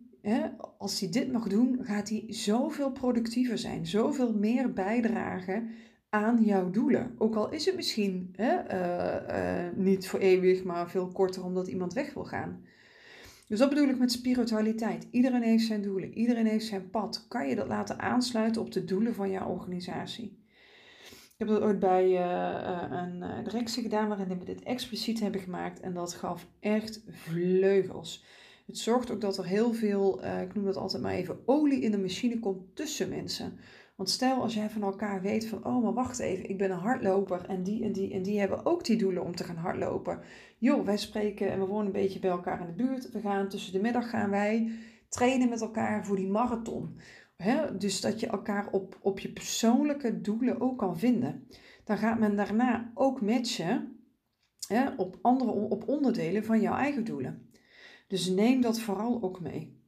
als 0.78 1.00
hij 1.00 1.10
dit 1.10 1.32
mag 1.32 1.48
doen, 1.48 1.78
gaat 1.82 2.08
hij 2.08 2.24
zoveel 2.28 2.92
productiever 2.92 3.58
zijn, 3.58 3.86
zoveel 3.86 4.34
meer 4.34 4.72
bijdragen 4.72 5.70
aan 6.08 6.42
jouw 6.42 6.70
doelen. 6.70 7.14
Ook 7.18 7.34
al 7.34 7.50
is 7.50 7.66
het 7.66 7.76
misschien 7.76 8.28
hè, 8.36 8.54
eh, 8.54 9.66
eh, 9.66 9.76
niet 9.76 10.08
voor 10.08 10.20
eeuwig, 10.20 10.64
maar 10.64 10.90
veel 10.90 11.08
korter 11.08 11.44
omdat 11.44 11.68
iemand 11.68 11.92
weg 11.92 12.14
wil 12.14 12.24
gaan. 12.24 12.64
Dus 13.48 13.58
dat 13.58 13.68
bedoel 13.68 13.88
ik 13.88 13.98
met 13.98 14.12
spiritualiteit. 14.12 15.06
Iedereen 15.10 15.42
heeft 15.42 15.64
zijn 15.64 15.82
doelen, 15.82 16.12
iedereen 16.12 16.46
heeft 16.46 16.66
zijn 16.66 16.90
pad. 16.90 17.26
Kan 17.28 17.48
je 17.48 17.54
dat 17.54 17.68
laten 17.68 17.98
aansluiten 17.98 18.62
op 18.62 18.72
de 18.72 18.84
doelen 18.84 19.14
van 19.14 19.30
jouw 19.30 19.48
organisatie? 19.48 20.41
Ik 21.42 21.48
heb 21.48 21.56
dat 21.56 21.68
ooit 21.68 21.78
bij 21.78 22.10
uh, 22.10 22.82
een 22.90 23.44
directie 23.44 23.82
gedaan 23.82 24.08
waarin 24.08 24.38
we 24.38 24.44
dit 24.44 24.62
expliciet 24.62 25.20
hebben 25.20 25.40
gemaakt 25.40 25.80
en 25.80 25.94
dat 25.94 26.14
gaf 26.14 26.46
echt 26.60 27.02
vleugels. 27.08 28.24
Het 28.66 28.78
zorgt 28.78 29.10
ook 29.10 29.20
dat 29.20 29.38
er 29.38 29.46
heel 29.46 29.72
veel, 29.72 30.24
ik 30.24 30.54
noem 30.54 30.64
dat 30.64 30.76
altijd 30.76 31.02
maar 31.02 31.12
even, 31.12 31.38
olie 31.46 31.80
in 31.80 31.90
de 31.90 31.98
machine 31.98 32.38
komt 32.38 32.76
tussen 32.76 33.08
mensen. 33.08 33.58
Want 33.96 34.10
stel 34.10 34.42
als 34.42 34.54
jij 34.54 34.70
van 34.70 34.82
elkaar 34.82 35.22
weet 35.22 35.46
van, 35.46 35.64
oh 35.64 35.82
maar 35.82 35.92
wacht 35.92 36.18
even, 36.18 36.48
ik 36.48 36.58
ben 36.58 36.70
een 36.70 36.78
hardloper 36.78 37.44
en 37.48 37.62
die 37.62 37.84
en 37.84 37.92
die 37.92 38.12
en 38.12 38.22
die 38.22 38.38
hebben 38.38 38.66
ook 38.66 38.84
die 38.84 38.96
doelen 38.96 39.24
om 39.24 39.36
te 39.36 39.44
gaan 39.44 39.56
hardlopen. 39.56 40.20
Joh, 40.58 40.84
wij 40.84 40.96
spreken 40.96 41.50
en 41.50 41.58
we 41.58 41.66
wonen 41.66 41.86
een 41.86 41.92
beetje 41.92 42.20
bij 42.20 42.30
elkaar 42.30 42.60
in 42.60 42.66
de 42.66 42.84
buurt. 42.84 43.10
We 43.10 43.20
gaan 43.20 43.48
tussen 43.48 43.72
de 43.72 43.80
middag 43.80 44.10
gaan 44.10 44.30
wij 44.30 44.72
trainen 45.08 45.48
met 45.48 45.60
elkaar 45.60 46.06
voor 46.06 46.16
die 46.16 46.30
marathon. 46.30 46.98
Dus 47.78 48.00
dat 48.00 48.20
je 48.20 48.26
elkaar 48.26 48.68
op, 48.72 48.98
op 49.00 49.18
je 49.18 49.32
persoonlijke 49.32 50.20
doelen 50.20 50.60
ook 50.60 50.78
kan 50.78 50.98
vinden. 50.98 51.46
Dan 51.84 51.98
gaat 51.98 52.18
men 52.18 52.36
daarna 52.36 52.90
ook 52.94 53.20
matchen 53.20 53.96
op, 54.96 55.18
andere, 55.22 55.50
op 55.50 55.88
onderdelen 55.88 56.44
van 56.44 56.60
jouw 56.60 56.76
eigen 56.76 57.04
doelen. 57.04 57.50
Dus 58.08 58.28
neem 58.28 58.60
dat 58.60 58.80
vooral 58.80 59.22
ook 59.22 59.40
mee. 59.40 59.80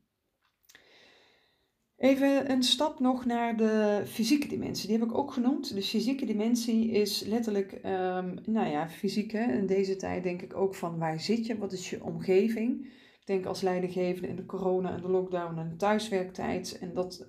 Even 1.96 2.50
een 2.50 2.62
stap 2.62 3.00
nog 3.00 3.24
naar 3.24 3.56
de 3.56 4.02
fysieke 4.06 4.48
dimensie. 4.48 4.88
Die 4.88 4.98
heb 4.98 5.08
ik 5.08 5.16
ook 5.16 5.32
genoemd. 5.32 5.74
De 5.74 5.82
fysieke 5.82 6.24
dimensie 6.24 6.90
is 6.90 7.20
letterlijk, 7.20 7.72
um, 7.72 8.34
nou 8.44 8.68
ja, 8.68 8.88
fysiek. 8.88 9.32
Hè? 9.32 9.52
In 9.52 9.66
deze 9.66 9.96
tijd 9.96 10.22
denk 10.22 10.42
ik 10.42 10.56
ook 10.56 10.74
van 10.74 10.98
waar 10.98 11.20
zit 11.20 11.46
je? 11.46 11.58
Wat 11.58 11.72
is 11.72 11.90
je 11.90 12.04
omgeving? 12.04 12.88
Ik 13.24 13.32
denk 13.32 13.46
als 13.46 13.60
leidinggevende 13.60 14.28
in 14.28 14.36
de 14.36 14.46
corona 14.46 14.94
en 14.94 15.00
de 15.00 15.08
lockdown 15.08 15.58
en 15.58 15.68
de 15.68 15.76
thuiswerktijd. 15.76 16.78
En 16.80 16.94
dat 16.94 17.26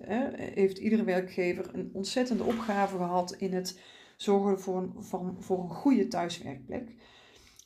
heeft 0.53 0.77
iedere 0.77 1.03
werkgever 1.03 1.69
een 1.73 1.89
ontzettende 1.93 2.43
opgave 2.43 2.97
gehad 2.97 3.33
in 3.33 3.53
het 3.53 3.79
zorgen 4.15 4.59
voor 4.59 4.77
een, 4.77 4.93
voor 5.39 5.59
een 5.59 5.69
goede 5.69 6.07
thuiswerkplek. 6.07 6.95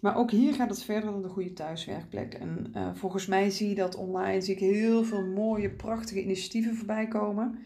Maar 0.02 0.18
ook 0.18 0.32
hier 0.32 0.54
gaat 0.54 0.70
het 0.70 0.84
verder 0.84 1.12
dan 1.12 1.22
de 1.22 1.28
goede 1.28 1.54
thuiswerkplek. 1.54 2.34
En 2.34 2.72
uh, 2.76 2.90
volgens 2.94 3.26
mij 3.26 3.50
zie 3.50 3.70
je 3.70 3.76
dat 3.76 3.96
online, 3.96 4.42
zie 4.42 4.54
ik 4.54 4.60
heel 4.60 5.04
veel 5.04 5.26
mooie, 5.26 5.70
prachtige 5.70 6.22
initiatieven 6.22 6.76
voorbij 6.76 7.08
komen. 7.08 7.60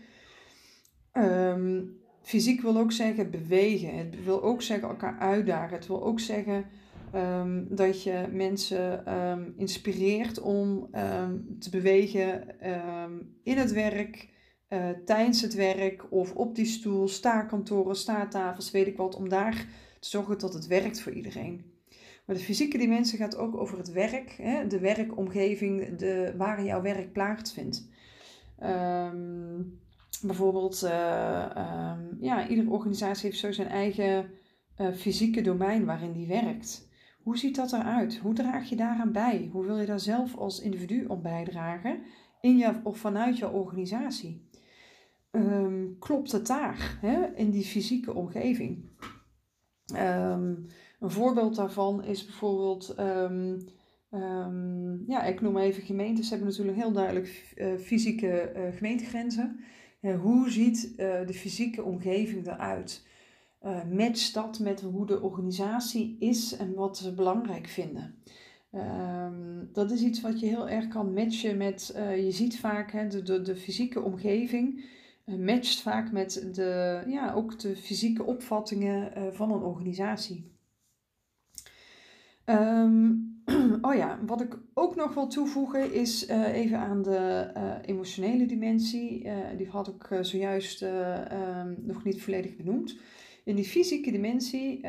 Um, 1.14 1.98
fysiek 2.22 2.62
wil 2.62 2.78
ook 2.78 2.92
zeggen 2.92 3.32
bewegen. 3.32 3.98
Het 3.98 4.24
wil 4.24 4.44
ook 4.44 4.62
zeggen 4.62 4.90
elkaar 4.90 5.20
uitdagen. 5.20 5.78
Het 5.78 5.88
wil 5.88 6.04
ook 6.04 6.20
zeggen 6.20 6.66
um, 7.16 7.76
dat 7.76 8.04
je 8.04 8.28
mensen 8.32 9.14
um, 9.18 9.54
inspireert 9.58 10.42
om 10.42 10.90
te 11.60 11.70
bewegen 11.70 12.48
in 13.44 13.58
het 13.58 13.72
werk, 13.72 14.30
uh, 14.70 14.90
tijdens 15.06 15.42
het 15.42 15.54
werk 15.54 16.12
of 16.12 16.36
op 16.36 16.56
die 16.56 16.66
stoel, 16.66 17.08
staarkantoren, 17.08 17.96
staattafels, 17.96 18.72
weet 18.72 18.88
ik 18.88 18.98
wat, 18.98 19.16
om 19.16 19.30
daar 19.30 19.68
te 20.00 20.10
zorgen 20.10 20.40
dat 20.40 20.54
het 20.54 20.68
werkt 20.68 21.02
voor 21.02 21.12
iedereen. 21.12 21.72
Maar 22.26 22.36
de 22.36 22.42
fysieke 22.42 22.78
dimensie 22.78 23.18
gaat 23.18 23.38
ook 23.38 23.58
over 23.58 23.78
het 23.78 23.92
werk, 23.92 24.36
hè, 24.38 24.68
de 24.68 24.80
werkomgeving, 24.80 25.98
de, 25.98 26.34
waar 26.38 26.64
jouw 26.64 26.82
werk 26.82 27.14
plaatsvindt. 27.14 27.88
Bijvoorbeeld, 30.22 30.82
uh, 30.84 30.90
ja, 32.20 32.48
iedere 32.48 32.70
organisatie 32.70 33.26
heeft 33.26 33.40
zo 33.40 33.52
zijn 33.52 33.68
eigen 33.68 34.30
uh, 34.78 34.94
fysieke 34.94 35.42
domein 35.42 35.86
waarin 35.86 36.12
die 36.12 36.28
werkt. 36.28 36.88
Hoe 37.24 37.38
ziet 37.38 37.56
dat 37.56 37.74
eruit? 37.74 38.18
Hoe 38.18 38.34
draag 38.34 38.70
je 38.70 38.76
daaraan 38.76 39.12
bij? 39.12 39.50
Hoe 39.52 39.66
wil 39.66 39.80
je 39.80 39.86
daar 39.86 40.00
zelf 40.00 40.38
als 40.38 40.62
individu 40.62 41.06
om 41.06 41.22
bijdragen 41.22 42.00
in 42.42 42.58
je, 42.58 42.80
of 42.84 42.98
vanuit 42.98 43.38
je 43.38 43.50
organisatie? 43.50 44.48
Um, 45.32 45.96
klopt 46.00 46.32
het 46.32 46.48
daar 46.48 46.98
hè, 47.02 47.36
in 47.36 47.50
die 47.50 47.64
fysieke 47.64 48.14
omgeving? 48.14 48.90
Um, 49.96 50.66
een 51.00 51.12
voorbeeld 51.12 51.56
daarvan 51.56 52.04
is 52.04 52.26
bijvoorbeeld, 52.26 52.96
um, 53.00 53.58
ja, 55.08 55.24
ik 55.24 55.42
noem 55.42 55.58
even 55.58 55.84
gemeentes, 55.84 56.30
hebben 56.30 56.48
natuurlijk 56.48 56.78
heel 56.78 56.92
duidelijk 56.92 57.54
uh, 57.56 57.76
fysieke 57.76 58.54
uh, 58.56 58.78
gemeentegrenzen. 58.78 59.60
Uh, 60.02 60.22
hoe 60.22 60.50
ziet 60.50 60.98
de 60.98 61.34
fysieke 61.34 61.84
omgeving 61.84 62.48
eruit? 62.48 63.06
Matcht 63.92 64.34
dat 64.34 64.60
met 64.60 64.82
hoe 64.82 65.06
de 65.06 65.22
organisatie 65.22 66.16
is 66.20 66.56
en 66.56 66.74
wat 66.74 66.98
ze 66.98 67.14
belangrijk 67.14 67.68
vinden? 67.68 68.16
Um, 68.72 69.70
dat 69.74 69.92
is 69.92 70.02
iets 70.02 70.22
wat 70.22 70.40
je 70.40 70.46
heel 70.46 70.70
erg 70.70 70.88
kan 70.88 71.14
matchen 71.14 71.58
met, 71.58 71.94
je 71.96 72.32
ziet 72.32 72.60
vaak 72.60 72.92
hè, 72.92 73.08
de, 73.08 73.42
de, 73.42 73.56
fysieke 73.56 74.02
omgeving 74.02 74.86
matcht 75.26 75.82
vaak 75.82 76.12
met 76.12 76.50
de, 76.54 77.04
ja, 77.08 77.34
ook 77.34 77.60
de 77.60 77.76
fysieke 77.76 78.24
opvattingen 78.24 79.34
van 79.34 79.52
een 79.52 79.62
organisatie. 79.62 80.52
Um, 82.46 83.34
oh 83.82 83.96
ja, 83.96 84.20
wat 84.26 84.42
ik 84.42 84.58
ook 84.74 84.96
nog 84.96 85.14
wil 85.14 85.28
toevoegen 85.28 85.94
is 85.94 86.30
uh, 86.30 86.56
even 86.56 86.78
aan 86.78 87.02
de 87.02 87.52
uh, 87.58 87.76
emotionele 87.82 88.46
dimensie. 88.46 89.24
Uh, 89.26 89.36
die 89.58 89.68
had 89.68 89.88
ik 89.88 90.18
zojuist 90.22 90.82
um, 90.82 91.78
nog 91.82 92.04
niet 92.04 92.22
volledig 92.22 92.56
benoemd. 92.56 92.98
In 93.44 93.56
die 93.56 93.66
fysieke 93.66 94.12
dimensie 94.12 94.86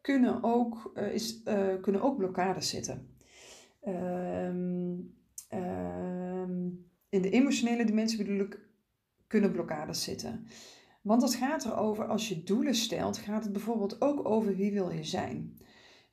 kunnen, 0.00 0.42
ook, 0.42 0.92
is, 1.12 1.42
kunnen 1.80 2.02
ook 2.02 2.16
blokkades 2.16 2.68
zitten. 2.68 3.08
Um, 3.86 5.14
in 7.08 7.22
de 7.22 7.30
emotionele 7.30 7.84
dimensie 7.84 8.18
bedoel 8.18 8.38
ik, 8.38 8.58
kunnen 9.26 9.52
blokkades 9.52 10.02
zitten. 10.02 10.46
Want 11.02 11.22
het 11.22 11.34
gaat 11.34 11.64
erover, 11.64 12.06
als 12.06 12.28
je 12.28 12.42
doelen 12.42 12.74
stelt, 12.74 13.18
gaat 13.18 13.44
het 13.44 13.52
bijvoorbeeld 13.52 14.00
ook 14.00 14.28
over 14.28 14.56
wie 14.56 14.72
wil 14.72 14.90
je 14.90 15.04
zijn. 15.04 15.58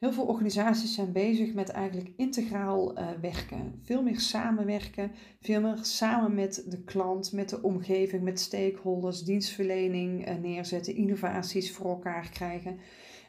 Heel 0.01 0.13
veel 0.13 0.25
organisaties 0.25 0.93
zijn 0.93 1.11
bezig 1.11 1.53
met 1.53 1.69
eigenlijk 1.69 2.11
integraal 2.15 2.97
uh, 2.97 3.07
werken. 3.21 3.79
Veel 3.83 4.03
meer 4.03 4.19
samenwerken, 4.19 5.11
veel 5.41 5.61
meer 5.61 5.77
samen 5.81 6.33
met 6.33 6.63
de 6.67 6.83
klant, 6.83 7.31
met 7.31 7.49
de 7.49 7.61
omgeving, 7.61 8.23
met 8.23 8.39
stakeholders, 8.39 9.23
dienstverlening 9.23 10.27
uh, 10.27 10.35
neerzetten, 10.35 10.95
innovaties 10.95 11.71
voor 11.71 11.89
elkaar 11.89 12.29
krijgen. 12.29 12.79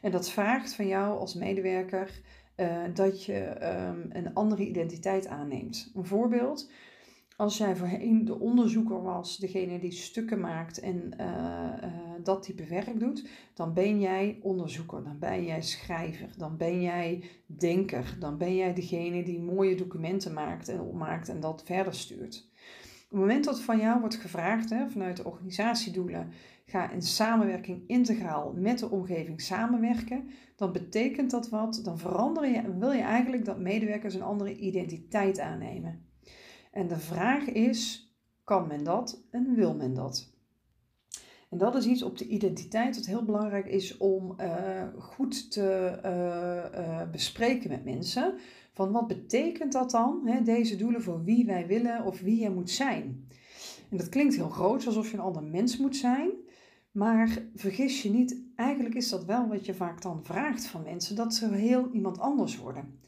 En 0.01 0.11
dat 0.11 0.29
vraagt 0.29 0.73
van 0.73 0.87
jou 0.87 1.19
als 1.19 1.33
medewerker 1.33 2.21
uh, 2.57 2.83
dat 2.93 3.23
je 3.25 3.65
um, 3.89 4.05
een 4.09 4.33
andere 4.33 4.67
identiteit 4.67 5.27
aanneemt. 5.27 5.91
Een 5.95 6.05
voorbeeld, 6.05 6.71
als 7.37 7.57
jij 7.57 7.75
voorheen 7.75 8.25
de 8.25 8.39
onderzoeker 8.39 9.01
was, 9.01 9.37
degene 9.37 9.79
die 9.79 9.91
stukken 9.91 10.39
maakt 10.39 10.79
en 10.79 11.11
uh, 11.19 11.27
uh, 11.83 11.93
dat 12.23 12.43
type 12.43 12.65
werk 12.65 12.99
doet, 12.99 13.27
dan 13.53 13.73
ben 13.73 13.99
jij 13.99 14.39
onderzoeker, 14.41 15.03
dan 15.03 15.19
ben 15.19 15.45
jij 15.45 15.61
schrijver, 15.61 16.29
dan 16.37 16.57
ben 16.57 16.81
jij 16.81 17.23
denker, 17.45 18.15
dan 18.19 18.37
ben 18.37 18.55
jij 18.55 18.73
degene 18.73 19.23
die 19.23 19.39
mooie 19.39 19.75
documenten 19.75 20.33
maakt 20.33 20.69
en 20.69 20.81
opmaakt 20.81 21.29
en 21.29 21.39
dat 21.39 21.63
verder 21.65 21.93
stuurt. 21.93 22.51
Op 23.03 23.19
het 23.19 23.19
moment 23.19 23.45
dat 23.45 23.61
van 23.61 23.77
jou 23.77 23.99
wordt 23.99 24.15
gevraagd, 24.15 24.69
hè, 24.69 24.89
vanuit 24.89 25.17
de 25.17 25.25
organisatiedoelen, 25.25 26.31
ga 26.65 26.91
in 26.91 27.01
samenwerking 27.01 27.83
integraal 27.87 28.53
met 28.55 28.79
de 28.79 28.89
omgeving 28.89 29.41
samenwerken, 29.41 30.29
dan 30.55 30.71
betekent 30.71 31.31
dat 31.31 31.49
wat, 31.49 31.81
dan 31.83 31.97
verander 31.97 32.47
je, 32.47 32.77
wil 32.77 32.91
je 32.91 33.01
eigenlijk 33.01 33.45
dat 33.45 33.59
medewerkers 33.59 34.13
een 34.13 34.21
andere 34.21 34.55
identiteit 34.55 35.39
aannemen. 35.39 36.12
En 36.73 36.87
de 36.87 36.99
vraag 36.99 37.45
is, 37.45 38.11
kan 38.43 38.67
men 38.67 38.83
dat 38.83 39.23
en 39.29 39.55
wil 39.55 39.75
men 39.75 39.93
dat? 39.93 40.31
En 41.49 41.57
dat 41.57 41.75
is 41.75 41.85
iets 41.85 42.03
op 42.03 42.17
de 42.17 42.27
identiteit 42.27 42.95
wat 42.95 43.05
heel 43.05 43.23
belangrijk 43.23 43.67
is 43.67 43.97
om 43.97 44.35
uh, 44.39 44.83
goed 44.97 45.51
te 45.51 45.99
uh, 46.05 46.81
uh, 46.81 47.09
bespreken 47.11 47.69
met 47.69 47.85
mensen. 47.85 48.33
Van 48.71 48.91
wat 48.91 49.07
betekent 49.07 49.71
dat 49.71 49.91
dan, 49.91 50.21
hè, 50.25 50.41
deze 50.41 50.75
doelen 50.75 51.01
voor 51.01 51.23
wie 51.23 51.45
wij 51.45 51.67
willen 51.67 52.05
of 52.05 52.21
wie 52.21 52.41
je 52.41 52.49
moet 52.49 52.69
zijn? 52.69 53.27
En 53.89 53.97
dat 53.97 54.09
klinkt 54.09 54.35
heel 54.35 54.49
groot, 54.49 54.85
alsof 54.85 55.11
je 55.11 55.17
een 55.17 55.23
ander 55.23 55.43
mens 55.43 55.77
moet 55.77 55.95
zijn. 55.95 56.31
Maar 56.91 57.37
vergis 57.55 58.01
je 58.01 58.09
niet, 58.09 58.41
eigenlijk 58.55 58.95
is 58.95 59.09
dat 59.09 59.25
wel 59.25 59.47
wat 59.47 59.65
je 59.65 59.73
vaak 59.73 60.01
dan 60.01 60.23
vraagt 60.23 60.65
van 60.65 60.83
mensen, 60.83 61.15
dat 61.15 61.33
ze 61.33 61.53
heel 61.53 61.89
iemand 61.91 62.19
anders 62.19 62.57
worden. 62.57 62.99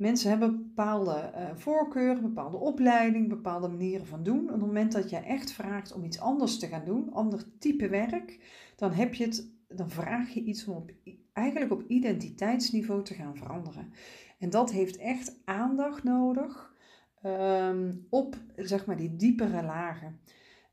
Mensen 0.00 0.30
hebben 0.30 0.56
bepaalde 0.56 1.32
uh, 1.34 1.50
voorkeuren, 1.54 2.22
bepaalde 2.22 2.56
opleiding, 2.56 3.28
bepaalde 3.28 3.68
manieren 3.68 4.06
van 4.06 4.22
doen. 4.22 4.42
Op 4.42 4.50
het 4.50 4.60
moment 4.60 4.92
dat 4.92 5.10
je 5.10 5.16
echt 5.16 5.52
vraagt 5.52 5.92
om 5.92 6.04
iets 6.04 6.20
anders 6.20 6.58
te 6.58 6.66
gaan 6.66 6.84
doen, 6.84 7.12
ander 7.12 7.44
type 7.58 7.88
werk, 7.88 8.38
dan, 8.76 8.92
heb 8.92 9.14
je 9.14 9.24
het, 9.24 9.50
dan 9.68 9.90
vraag 9.90 10.28
je 10.28 10.42
iets 10.42 10.66
om 10.66 10.76
op 10.76 10.92
eigenlijk 11.32 11.72
op 11.72 11.84
identiteitsniveau 11.86 13.02
te 13.02 13.14
gaan 13.14 13.36
veranderen. 13.36 13.92
En 14.38 14.50
dat 14.50 14.70
heeft 14.70 14.96
echt 14.96 15.36
aandacht 15.44 16.02
nodig 16.02 16.74
ehm, 17.22 17.92
op 18.10 18.36
zeg 18.56 18.86
maar 18.86 18.96
die 18.96 19.16
diepere 19.16 19.62
lagen. 19.62 20.20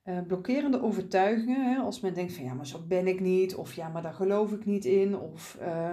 Uh, 0.05 0.21
blokkerende 0.27 0.81
overtuigingen, 0.81 1.73
hè, 1.73 1.77
als 1.77 1.99
men 1.99 2.13
denkt 2.13 2.33
van 2.33 2.43
ja, 2.43 2.53
maar 2.53 2.67
zo 2.67 2.85
ben 2.87 3.07
ik 3.07 3.19
niet, 3.19 3.55
of 3.55 3.73
ja, 3.73 3.89
maar 3.89 4.01
daar 4.01 4.13
geloof 4.13 4.51
ik 4.51 4.65
niet 4.65 4.85
in, 4.85 5.17
of 5.17 5.57
uh, 5.61 5.91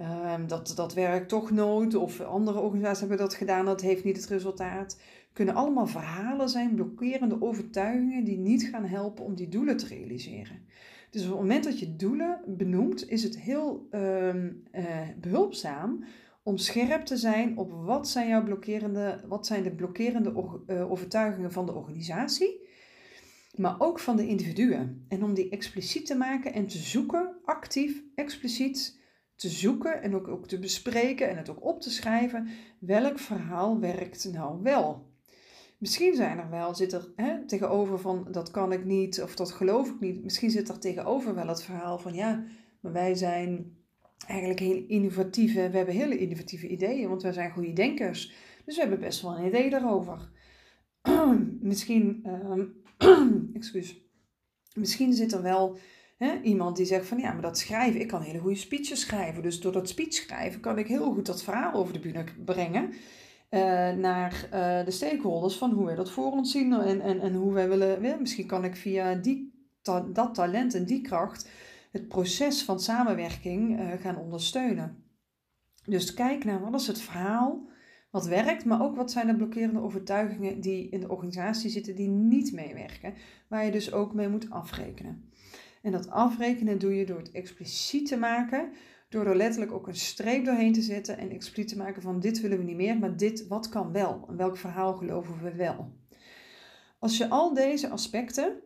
uh, 0.00 0.34
dat, 0.46 0.72
dat 0.76 0.94
werkt 0.94 1.28
toch 1.28 1.50
nooit, 1.50 1.94
of 1.94 2.20
andere 2.20 2.60
organisaties 2.60 3.00
hebben 3.00 3.18
dat 3.18 3.34
gedaan, 3.34 3.64
dat 3.64 3.80
heeft 3.80 4.04
niet 4.04 4.16
het 4.16 4.26
resultaat. 4.26 5.00
Kunnen 5.32 5.54
allemaal 5.54 5.86
verhalen 5.86 6.48
zijn, 6.48 6.74
blokkerende 6.74 7.42
overtuigingen 7.42 8.24
die 8.24 8.38
niet 8.38 8.62
gaan 8.64 8.84
helpen 8.84 9.24
om 9.24 9.34
die 9.34 9.48
doelen 9.48 9.76
te 9.76 9.86
realiseren. 9.86 10.64
Dus 11.10 11.22
op 11.24 11.30
het 11.30 11.40
moment 11.40 11.64
dat 11.64 11.78
je 11.78 11.96
doelen 11.96 12.40
benoemt, 12.46 13.08
is 13.08 13.22
het 13.22 13.38
heel 13.38 13.86
ehm, 13.90 14.52
eh, 14.70 14.84
behulpzaam 15.20 16.04
om 16.42 16.56
scherp 16.56 17.04
te 17.04 17.16
zijn 17.16 17.58
op 17.58 17.70
wat 17.72 18.08
zijn 18.08 18.28
jouw 18.28 18.42
blokkerende, 18.42 19.20
wat 19.28 19.46
zijn 19.46 19.62
de 19.62 19.74
blokkerende 19.74 20.58
uh, 20.66 20.90
overtuigingen 20.90 21.52
van 21.52 21.66
de 21.66 21.72
organisatie, 21.72 22.60
maar 23.54 23.74
ook 23.78 23.98
van 23.98 24.16
de 24.16 24.26
individuen. 24.26 25.04
En 25.08 25.24
om 25.24 25.34
die 25.34 25.48
expliciet 25.48 26.06
te 26.06 26.14
maken 26.14 26.52
en 26.52 26.66
te 26.66 26.78
zoeken, 26.78 27.36
actief, 27.44 28.02
expliciet 28.14 29.00
te 29.36 29.48
zoeken 29.48 30.02
en 30.02 30.14
ook, 30.14 30.28
ook 30.28 30.46
te 30.46 30.58
bespreken 30.58 31.28
en 31.28 31.36
het 31.36 31.50
ook 31.50 31.64
op 31.64 31.80
te 31.80 31.90
schrijven, 31.90 32.48
welk 32.78 33.18
verhaal 33.18 33.80
werkt 33.80 34.32
nou 34.32 34.62
wel? 34.62 35.14
Misschien 35.78 36.14
zijn 36.14 36.38
er 36.38 36.50
wel, 36.50 36.74
zit 36.74 36.92
er 36.92 37.12
hè, 37.16 37.46
tegenover 37.46 37.98
van 37.98 38.28
dat 38.30 38.50
kan 38.50 38.72
ik 38.72 38.84
niet 38.84 39.22
of 39.22 39.36
dat 39.36 39.52
geloof 39.52 39.88
ik 39.88 40.00
niet. 40.00 40.22
Misschien 40.22 40.50
zit 40.50 40.68
er 40.68 40.78
tegenover 40.78 41.34
wel 41.34 41.48
het 41.48 41.62
verhaal 41.62 41.98
van 41.98 42.14
ja, 42.14 42.44
maar 42.80 42.92
wij 42.92 43.14
zijn 43.14 43.76
eigenlijk 44.26 44.60
heel 44.60 44.84
innovatieve, 44.86 45.70
we 45.70 45.76
hebben 45.76 45.94
hele 45.94 46.18
innovatieve 46.18 46.68
ideeën, 46.68 47.08
want 47.08 47.22
wij 47.22 47.32
zijn 47.32 47.50
goede 47.50 47.72
denkers. 47.72 48.32
Dus 48.64 48.74
we 48.74 48.80
hebben 48.80 49.00
best 49.00 49.22
wel 49.22 49.38
een 49.38 49.46
idee 49.46 49.70
daarover. 49.70 50.30
misschien, 51.60 52.26
uh, 52.26 52.64
excuus, 53.54 54.00
misschien 54.74 55.12
zit 55.12 55.32
er 55.32 55.42
wel 55.42 55.78
iemand 56.42 56.76
die 56.76 56.86
zegt 56.86 57.06
van 57.06 57.18
ja, 57.18 57.32
maar 57.32 57.42
dat 57.42 57.58
schrijven, 57.58 58.00
ik 58.00 58.08
kan 58.08 58.22
hele 58.22 58.38
goede 58.38 58.56
speeches 58.56 59.00
schrijven. 59.00 59.42
Dus 59.42 59.60
door 59.60 59.72
dat 59.72 59.88
speech 59.88 60.12
schrijven 60.12 60.60
kan 60.60 60.78
ik 60.78 60.86
heel 60.86 61.12
goed 61.12 61.26
dat 61.26 61.42
verhaal 61.42 61.72
over 61.72 61.92
de 61.92 61.98
bühne 61.98 62.24
brengen. 62.44 62.92
Uh, 63.50 63.60
naar 63.90 64.48
uh, 64.54 64.84
de 64.84 64.90
stakeholders 64.90 65.56
van 65.56 65.70
hoe 65.70 65.84
wij 65.84 65.94
dat 65.94 66.10
voor 66.10 66.32
ons 66.32 66.50
zien 66.52 66.72
en, 66.72 67.00
en, 67.00 67.20
en 67.20 67.34
hoe 67.34 67.52
wij 67.52 67.68
willen. 67.68 68.20
misschien 68.20 68.46
kan 68.46 68.64
ik 68.64 68.76
via 68.76 69.14
die, 69.14 69.68
dat 70.12 70.34
talent 70.34 70.74
en 70.74 70.84
die 70.84 71.00
kracht 71.00 71.48
het 71.92 72.08
proces 72.08 72.64
van 72.64 72.80
samenwerking 72.80 73.80
uh, 73.80 73.92
gaan 74.00 74.16
ondersteunen. 74.16 75.04
Dus 75.84 76.14
kijk 76.14 76.44
naar 76.44 76.60
wat 76.60 76.80
is 76.80 76.86
het 76.86 77.00
verhaal 77.00 77.68
wat 78.10 78.26
werkt, 78.26 78.64
maar 78.64 78.82
ook 78.82 78.96
wat 78.96 79.10
zijn 79.10 79.26
de 79.26 79.36
blokkerende 79.36 79.80
overtuigingen 79.80 80.60
die 80.60 80.88
in 80.88 81.00
de 81.00 81.08
organisatie 81.08 81.70
zitten 81.70 81.96
die 81.96 82.08
niet 82.08 82.52
meewerken, 82.52 83.14
waar 83.48 83.64
je 83.64 83.70
dus 83.70 83.92
ook 83.92 84.14
mee 84.14 84.28
moet 84.28 84.50
afrekenen. 84.50 85.30
En 85.86 85.92
dat 85.92 86.10
afrekenen 86.10 86.78
doe 86.78 86.94
je 86.94 87.06
door 87.06 87.18
het 87.18 87.30
expliciet 87.30 88.08
te 88.08 88.16
maken, 88.16 88.72
door 89.08 89.26
er 89.26 89.36
letterlijk 89.36 89.72
ook 89.72 89.86
een 89.86 89.96
streep 89.96 90.44
doorheen 90.44 90.72
te 90.72 90.82
zetten 90.82 91.18
en 91.18 91.30
expliciet 91.30 91.68
te 91.68 91.76
maken 91.76 92.02
van 92.02 92.20
dit 92.20 92.40
willen 92.40 92.58
we 92.58 92.64
niet 92.64 92.76
meer, 92.76 92.98
maar 92.98 93.16
dit, 93.16 93.46
wat 93.46 93.68
kan 93.68 93.92
wel? 93.92 94.24
En 94.28 94.36
welk 94.36 94.56
verhaal 94.56 94.94
geloven 94.94 95.42
we 95.42 95.54
wel? 95.54 95.92
Als 96.98 97.16
je 97.16 97.28
al 97.28 97.54
deze 97.54 97.88
aspecten 97.88 98.62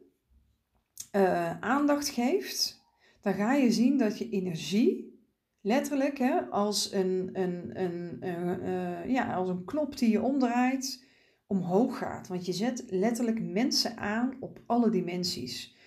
uh, 1.17 1.61
aandacht 1.61 2.09
geeft, 2.09 2.85
dan 3.21 3.35
ga 3.35 3.55
je 3.55 3.71
zien 3.71 3.99
dat 3.99 4.19
je 4.19 4.29
energie 4.29 5.21
letterlijk 5.61 6.19
hè, 6.19 6.41
als, 6.41 6.93
een, 6.93 7.31
een, 7.33 7.83
een, 7.83 8.19
uh, 8.63 9.11
ja, 9.11 9.35
als 9.35 9.49
een 9.49 9.65
knop 9.65 9.99
die 9.99 10.11
je 10.11 10.23
omdraait, 10.23 11.05
omhoog 11.47 11.99
gaat. 11.99 12.29
Want 12.29 12.47
je 12.47 12.53
zet 12.53 12.85
letterlijk 12.89 13.43
mensen 13.43 13.97
aan 13.97 14.37
op 14.41 14.61
alle 14.67 14.91
dimensies. 14.91 15.79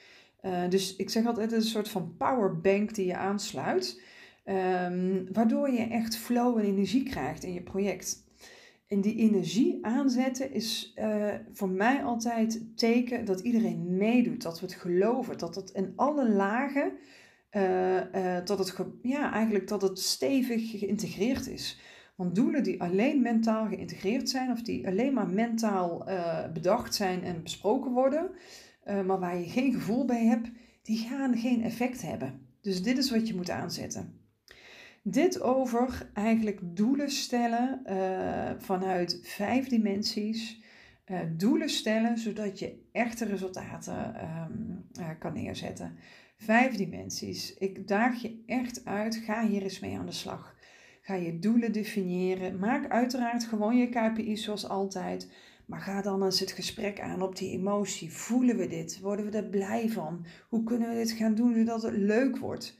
Uh, 0.45 0.69
dus 0.69 0.95
ik 0.95 1.09
zeg 1.09 1.25
altijd, 1.25 1.51
het 1.51 1.59
is 1.59 1.65
een 1.65 1.71
soort 1.71 1.89
van 1.89 2.15
powerbank 2.17 2.95
die 2.95 3.05
je 3.05 3.15
aansluit. 3.15 4.01
Um, 4.45 5.27
waardoor 5.33 5.71
je 5.71 5.81
echt 5.81 6.17
flow 6.17 6.57
en 6.57 6.63
energie 6.63 7.03
krijgt 7.03 7.43
in 7.43 7.53
je 7.53 7.61
project. 7.61 8.23
En 8.87 9.01
die 9.01 9.15
energie 9.15 9.85
aanzetten 9.85 10.51
is 10.51 10.93
uh, 10.99 11.33
voor 11.53 11.69
mij 11.69 12.03
altijd 12.03 12.61
teken 12.75 13.25
dat 13.25 13.39
iedereen 13.39 13.97
meedoet, 13.97 14.41
dat 14.41 14.59
we 14.59 14.65
het 14.65 14.75
geloven, 14.75 15.37
dat 15.37 15.55
het 15.55 15.69
in 15.69 15.93
alle 15.95 16.29
lagen, 16.29 16.91
uh, 17.51 18.01
dat, 18.43 18.57
het 18.57 18.75
ja, 19.01 19.33
eigenlijk 19.33 19.67
dat 19.67 19.81
het 19.81 19.99
stevig 19.99 20.79
geïntegreerd 20.79 21.47
is. 21.47 21.79
Want 22.15 22.35
doelen 22.35 22.63
die 22.63 22.81
alleen 22.81 23.21
mentaal 23.21 23.67
geïntegreerd 23.67 24.29
zijn 24.29 24.51
of 24.51 24.61
die 24.61 24.87
alleen 24.87 25.13
maar 25.13 25.29
mentaal 25.29 26.05
bedacht 26.53 26.95
zijn 26.95 27.23
en 27.23 27.43
besproken 27.43 27.91
worden, 27.91 28.31
maar 28.85 29.19
waar 29.19 29.37
je 29.37 29.49
geen 29.49 29.73
gevoel 29.73 30.05
bij 30.05 30.25
hebt, 30.25 30.49
die 30.81 30.97
gaan 30.97 31.37
geen 31.37 31.63
effect 31.63 32.01
hebben. 32.01 32.47
Dus 32.61 32.83
dit 32.83 32.97
is 32.97 33.11
wat 33.11 33.27
je 33.27 33.35
moet 33.35 33.49
aanzetten. 33.49 34.21
Dit 35.03 35.41
over 35.41 36.09
eigenlijk 36.13 36.59
doelen 36.63 37.11
stellen 37.11 37.81
uh, 37.85 38.51
vanuit 38.57 39.19
vijf 39.23 39.67
dimensies. 39.67 40.61
Uh, 41.05 41.19
doelen 41.37 41.69
stellen 41.69 42.17
zodat 42.17 42.59
je 42.59 42.89
echte 42.91 43.25
resultaten 43.25 44.15
uh, 44.99 45.09
kan 45.19 45.33
neerzetten. 45.33 45.97
Vijf 46.37 46.75
dimensies. 46.75 47.53
Ik 47.53 47.87
daag 47.87 48.21
je 48.21 48.43
echt 48.45 48.85
uit. 48.85 49.15
Ga 49.15 49.47
hier 49.47 49.61
eens 49.61 49.79
mee 49.79 49.97
aan 49.97 50.05
de 50.05 50.11
slag. 50.11 50.55
Ga 51.01 51.13
je 51.13 51.39
doelen 51.39 51.71
definiëren. 51.71 52.59
Maak 52.59 52.89
uiteraard 52.89 53.43
gewoon 53.43 53.77
je 53.77 53.89
KPI's 53.89 54.43
zoals 54.43 54.67
altijd. 54.69 55.31
Maar 55.65 55.81
ga 55.81 56.01
dan 56.01 56.23
eens 56.23 56.39
het 56.39 56.51
gesprek 56.51 56.99
aan 56.99 57.21
op 57.21 57.35
die 57.35 57.51
emotie. 57.51 58.13
Voelen 58.13 58.57
we 58.57 58.67
dit? 58.67 58.99
Worden 58.99 59.25
we 59.31 59.37
er 59.37 59.43
blij 59.43 59.89
van? 59.89 60.25
Hoe 60.49 60.63
kunnen 60.63 60.89
we 60.89 60.95
dit 60.95 61.11
gaan 61.11 61.35
doen 61.35 61.53
zodat 61.53 61.81
het 61.81 61.97
leuk 61.97 62.37
wordt? 62.37 62.77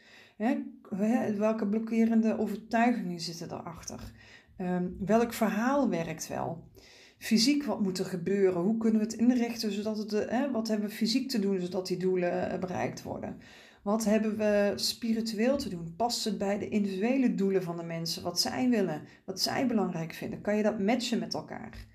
welke 1.37 1.67
blokkerende 1.67 2.37
overtuigingen 2.37 3.19
zitten 3.19 3.51
erachter? 3.51 4.11
Um, 4.57 4.97
welk 5.05 5.33
verhaal 5.33 5.89
werkt 5.89 6.27
wel? 6.27 6.63
Fysiek, 7.17 7.63
wat 7.63 7.81
moet 7.81 7.99
er 7.99 8.05
gebeuren? 8.05 8.61
Hoe 8.61 8.77
kunnen 8.77 8.99
we 8.99 9.05
het 9.05 9.15
inrichten 9.15 9.71
zodat 9.71 9.97
het, 9.97 10.11
hè, 10.11 10.51
wat 10.51 10.67
hebben 10.67 10.89
we 10.89 10.95
fysiek 10.95 11.29
te 11.29 11.39
doen 11.39 11.61
zodat 11.61 11.87
die 11.87 11.97
doelen 11.97 12.51
eh, 12.51 12.59
bereikt 12.59 13.03
worden? 13.03 13.37
Wat 13.83 14.05
hebben 14.05 14.37
we 14.37 14.73
spiritueel 14.75 15.57
te 15.57 15.69
doen? 15.69 15.93
Past 15.95 16.23
het 16.23 16.37
bij 16.37 16.59
de 16.59 16.69
individuele 16.69 17.35
doelen 17.35 17.63
van 17.63 17.77
de 17.77 17.83
mensen? 17.83 18.23
Wat 18.23 18.39
zij 18.39 18.69
willen, 18.69 19.01
wat 19.25 19.39
zij 19.39 19.67
belangrijk 19.67 20.13
vinden? 20.13 20.41
Kan 20.41 20.57
je 20.57 20.63
dat 20.63 20.79
matchen 20.79 21.19
met 21.19 21.33
elkaar? 21.33 21.85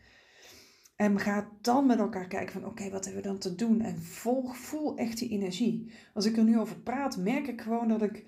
En 0.99 1.19
ga 1.19 1.49
dan 1.61 1.87
met 1.87 1.99
elkaar 1.99 2.27
kijken 2.27 2.53
van 2.53 2.65
oké, 2.65 2.91
wat 2.91 3.05
hebben 3.05 3.23
we 3.23 3.29
dan 3.29 3.39
te 3.39 3.55
doen? 3.55 3.81
En 3.81 4.03
volg, 4.03 4.57
voel 4.57 4.97
echt 4.97 5.19
die 5.19 5.29
energie. 5.29 5.93
Als 6.15 6.25
ik 6.25 6.37
er 6.37 6.45
nu 6.45 6.59
over 6.59 6.77
praat, 6.77 7.17
merk 7.17 7.47
ik 7.47 7.61
gewoon 7.61 7.89
dat 7.89 8.03
ik, 8.03 8.25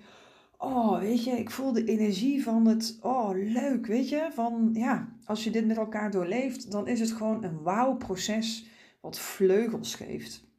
oh 0.57 0.99
weet 0.99 1.23
je, 1.23 1.31
ik 1.31 1.49
voel 1.49 1.71
de 1.71 1.83
energie 1.83 2.43
van 2.43 2.67
het, 2.67 2.97
oh 3.01 3.29
leuk, 3.33 3.85
weet 3.85 4.09
je. 4.09 4.29
Van 4.33 4.69
ja, 4.73 5.15
als 5.25 5.43
je 5.43 5.51
dit 5.51 5.67
met 5.67 5.77
elkaar 5.77 6.11
doorleeft, 6.11 6.71
dan 6.71 6.87
is 6.87 6.99
het 6.99 7.11
gewoon 7.11 7.43
een 7.43 7.61
wauw 7.61 7.95
proces 7.95 8.65
wat 9.01 9.19
vleugels 9.19 9.95
geeft. 9.95 10.49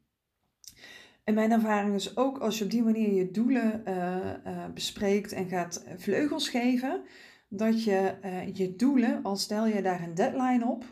En 1.23 1.33
mijn 1.33 1.51
ervaring 1.51 1.95
is 1.95 2.17
ook 2.17 2.37
als 2.37 2.57
je 2.57 2.63
op 2.63 2.71
die 2.71 2.83
manier 2.83 3.13
je 3.13 3.31
doelen 3.31 3.83
uh, 3.87 4.15
uh, 4.47 4.65
bespreekt 4.73 5.31
en 5.31 5.47
gaat 5.47 5.85
vleugels 5.97 6.49
geven, 6.49 7.01
dat 7.47 7.83
je 7.83 8.15
uh, 8.25 8.53
je 8.53 8.75
doelen, 8.75 9.23
al 9.23 9.35
stel 9.35 9.67
je 9.67 9.81
daar 9.81 10.01
een 10.03 10.13
deadline 10.13 10.65
op, 10.65 10.85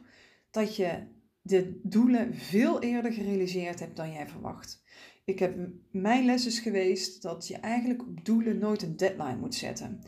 dat 0.51 0.75
je 0.75 1.07
de 1.41 1.79
doelen 1.83 2.35
veel 2.35 2.81
eerder 2.81 3.13
gerealiseerd 3.13 3.79
hebt 3.79 3.95
dan 3.95 4.11
jij 4.11 4.27
verwacht. 4.27 4.83
Ik 5.25 5.39
heb, 5.39 5.69
mijn 5.91 6.25
les 6.25 6.45
is 6.45 6.59
geweest 6.59 7.21
dat 7.21 7.47
je 7.47 7.57
eigenlijk 7.57 8.01
op 8.01 8.25
doelen 8.25 8.57
nooit 8.57 8.81
een 8.81 8.95
deadline 8.95 9.37
moet 9.37 9.55
zetten. 9.55 10.01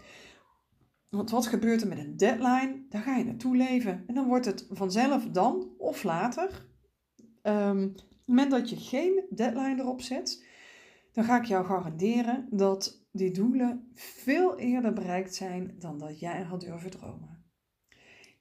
Want 1.09 1.29
wat 1.29 1.47
gebeurt 1.47 1.81
er 1.81 1.87
met 1.87 1.97
een 1.97 2.17
deadline? 2.17 2.85
Daar 2.89 3.01
ga 3.01 3.17
je 3.17 3.23
naartoe 3.23 3.55
leven. 3.55 4.03
En 4.07 4.13
dan 4.13 4.27
wordt 4.27 4.45
het 4.45 4.67
vanzelf 4.69 5.25
dan 5.25 5.73
of 5.77 6.03
later. 6.03 6.71
Um, 7.43 7.83
op 7.85 7.97
het 7.99 8.25
moment 8.25 8.51
dat 8.51 8.69
je 8.69 8.75
geen 8.75 9.25
deadline 9.29 9.81
erop 9.81 10.01
zet, 10.01 10.45
dan 11.11 11.23
ga 11.23 11.37
ik 11.37 11.45
jou 11.45 11.65
garanderen 11.65 12.47
dat 12.51 13.05
die 13.11 13.31
doelen 13.31 13.91
veel 13.93 14.57
eerder 14.57 14.93
bereikt 14.93 15.35
zijn 15.35 15.75
dan 15.79 15.97
dat 15.99 16.19
jij 16.19 16.41
had 16.41 16.61
durven 16.61 16.89
dromen. 16.89 17.45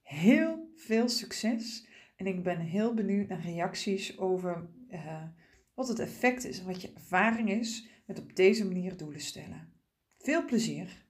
Heel 0.03 0.71
veel 0.75 1.09
succes 1.09 1.89
en 2.27 2.29
ik 2.29 2.43
ben 2.43 2.59
heel 2.59 2.95
benieuwd 2.95 3.29
naar 3.29 3.41
reacties 3.41 4.19
over 4.19 4.69
uh, 4.91 5.23
wat 5.75 5.89
het 5.89 5.99
effect 5.99 6.45
is 6.45 6.63
wat 6.63 6.83
je 6.83 6.93
ervaring 6.95 7.51
is 7.51 7.89
met 8.07 8.19
op 8.19 8.37
deze 8.37 8.67
manier 8.67 8.97
doelen 8.97 9.21
stellen. 9.21 9.73
Veel 10.19 10.45
plezier! 10.45 11.05